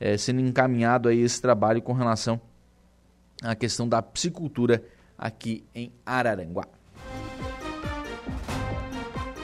[0.00, 2.40] é, sendo encaminhado aí esse trabalho com relação
[3.42, 4.82] à questão da psicultura
[5.18, 6.66] aqui em Araranguá.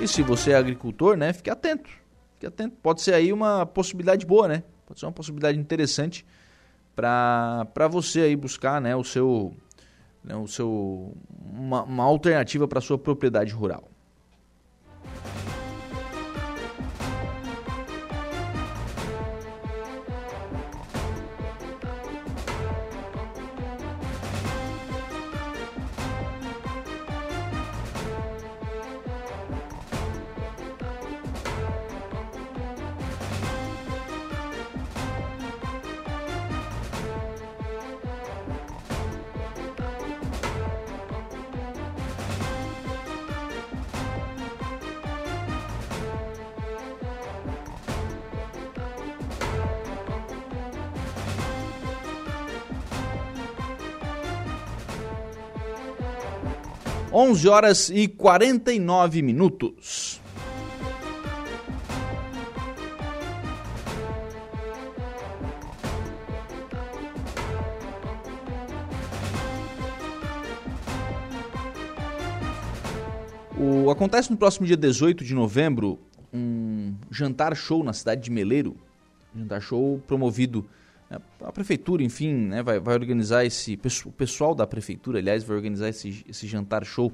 [0.00, 1.99] E se você é agricultor, né, fique atento.
[2.46, 2.76] Atento.
[2.82, 4.62] Pode ser aí uma possibilidade boa, né?
[4.86, 6.24] Pode ser uma possibilidade interessante
[6.94, 9.54] para você aí buscar, né, o seu,
[10.22, 13.89] né, o seu uma, uma alternativa para sua propriedade rural.
[57.40, 60.20] 11 horas e 49 minutos.
[73.58, 75.98] O, acontece no próximo dia 18 de novembro
[76.32, 78.76] um jantar show na cidade de Meleiro.
[79.34, 80.66] Jantar show promovido
[81.42, 83.78] a prefeitura, enfim, né, vai, vai organizar esse.
[84.04, 87.12] O pessoal da prefeitura, aliás, vai organizar esse, esse jantar show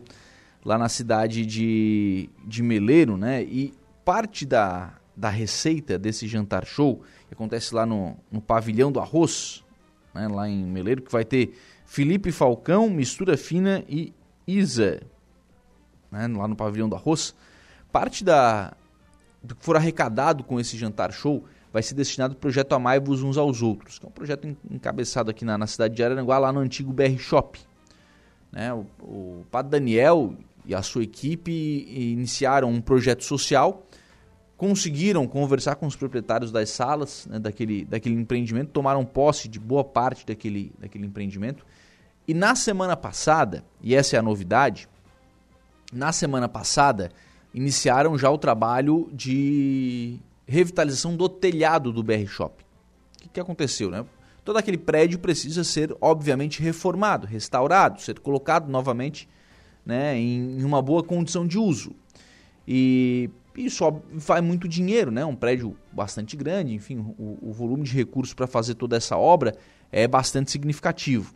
[0.62, 3.42] lá na cidade de, de Meleiro, né?
[3.42, 3.72] E
[4.04, 9.64] parte da, da receita desse jantar show, que acontece lá no, no pavilhão do arroz,
[10.14, 11.56] né, lá em Meleiro, que vai ter
[11.86, 14.12] Felipe Falcão, Mistura Fina e
[14.46, 15.00] Isa,
[16.10, 17.34] né, lá no pavilhão do arroz.
[17.90, 18.74] Parte da,
[19.42, 21.44] do que for arrecadado com esse jantar show
[21.76, 25.44] vai ser destinado ao projeto Amai-vos uns aos outros, que é um projeto encabeçado aqui
[25.44, 27.60] na, na cidade de Araranguá, lá no antigo BR Shop.
[28.50, 30.32] Né, o, o Padre Daniel
[30.64, 33.86] e a sua equipe iniciaram um projeto social
[34.56, 39.84] conseguiram conversar com os proprietários das salas né, daquele, daquele empreendimento, tomaram posse de boa
[39.84, 41.62] parte daquele, daquele empreendimento.
[42.26, 44.88] E na semana passada, e essa é a novidade,
[45.92, 47.12] na semana passada
[47.52, 52.62] iniciaram já o trabalho de revitalização do telhado do BR Shop.
[53.16, 53.90] O que, que aconteceu?
[53.90, 54.04] Né?
[54.44, 59.28] Todo aquele prédio precisa ser, obviamente, reformado, restaurado, ser colocado novamente
[59.84, 61.92] né, em, em uma boa condição de uso.
[62.66, 65.24] E isso vai muito dinheiro, né?
[65.24, 69.56] Um prédio bastante grande, enfim, o, o volume de recursos para fazer toda essa obra
[69.90, 71.32] é bastante significativo.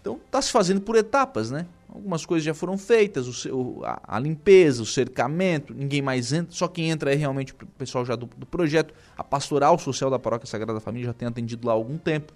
[0.00, 1.66] Então está se fazendo por etapas, né?
[1.88, 6.66] Algumas coisas já foram feitas, o, a, a, limpeza, o cercamento, ninguém mais entra, só
[6.66, 8.92] quem entra é realmente o pessoal já do, do projeto.
[9.16, 12.32] A pastoral social da Paróquia Sagrada Família já tem atendido lá há algum tempo.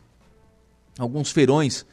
[0.98, 1.84] Alguns feirões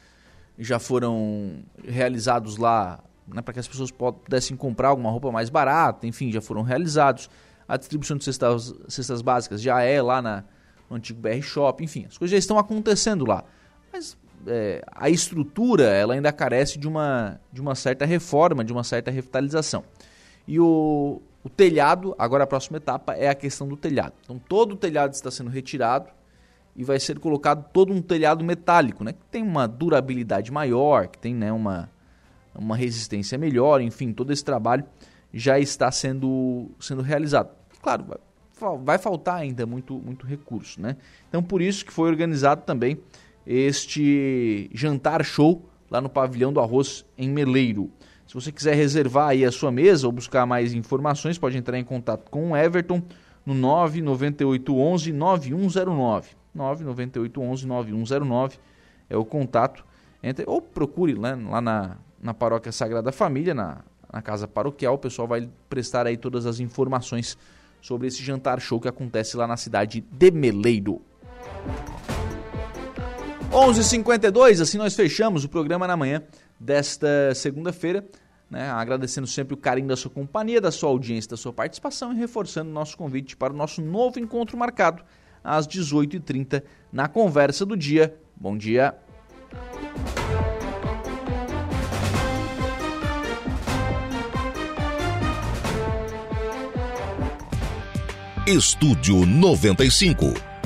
[0.58, 6.06] já foram realizados lá né, para que as pessoas pudessem comprar alguma roupa mais barata,
[6.06, 7.28] enfim, já foram realizados.
[7.66, 10.44] A distribuição de cestas, cestas básicas já é lá na,
[10.88, 13.44] no antigo BR Shop, enfim, as coisas já estão acontecendo lá.
[13.92, 14.16] Mas
[14.46, 19.10] é, a estrutura ela ainda carece de uma, de uma certa reforma, de uma certa
[19.10, 19.84] revitalização.
[20.46, 24.14] E o, o telhado, agora a próxima etapa é a questão do telhado.
[24.22, 26.10] Então todo o telhado está sendo retirado
[26.74, 31.18] e vai ser colocado todo um telhado metálico, né, que tem uma durabilidade maior, que
[31.18, 31.90] tem né, uma,
[32.54, 34.84] uma resistência melhor, enfim, todo esse trabalho
[35.32, 37.50] já está sendo, sendo realizado.
[37.82, 40.96] Claro, vai, vai faltar ainda muito, muito recurso, né?
[41.28, 42.98] Então, por isso que foi organizado também
[43.50, 47.90] este jantar show lá no Pavilhão do Arroz, em Meleiro.
[48.26, 51.84] Se você quiser reservar aí a sua mesa ou buscar mais informações, pode entrar em
[51.84, 53.02] contato com o Everton
[53.46, 56.36] no 99811 9109.
[56.54, 58.58] 99811 9109
[59.08, 59.82] é o contato.
[60.22, 63.78] Entre, ou procure né, lá na, na Paróquia Sagrada Família, na,
[64.12, 64.96] na casa paroquial.
[64.96, 67.38] O pessoal vai prestar aí todas as informações
[67.80, 71.00] sobre esse jantar show que acontece lá na cidade de Meleiro.
[73.50, 76.22] 11:52 assim nós fechamos o programa na manhã
[76.60, 78.06] desta segunda-feira,
[78.50, 78.68] né?
[78.70, 82.70] agradecendo sempre o carinho da sua companhia, da sua audiência, da sua participação e reforçando
[82.70, 85.02] nosso convite para o nosso novo encontro marcado
[85.42, 86.62] às 18h30
[86.92, 88.14] na Conversa do Dia.
[88.36, 88.94] Bom dia!
[98.46, 100.32] Estúdio 95,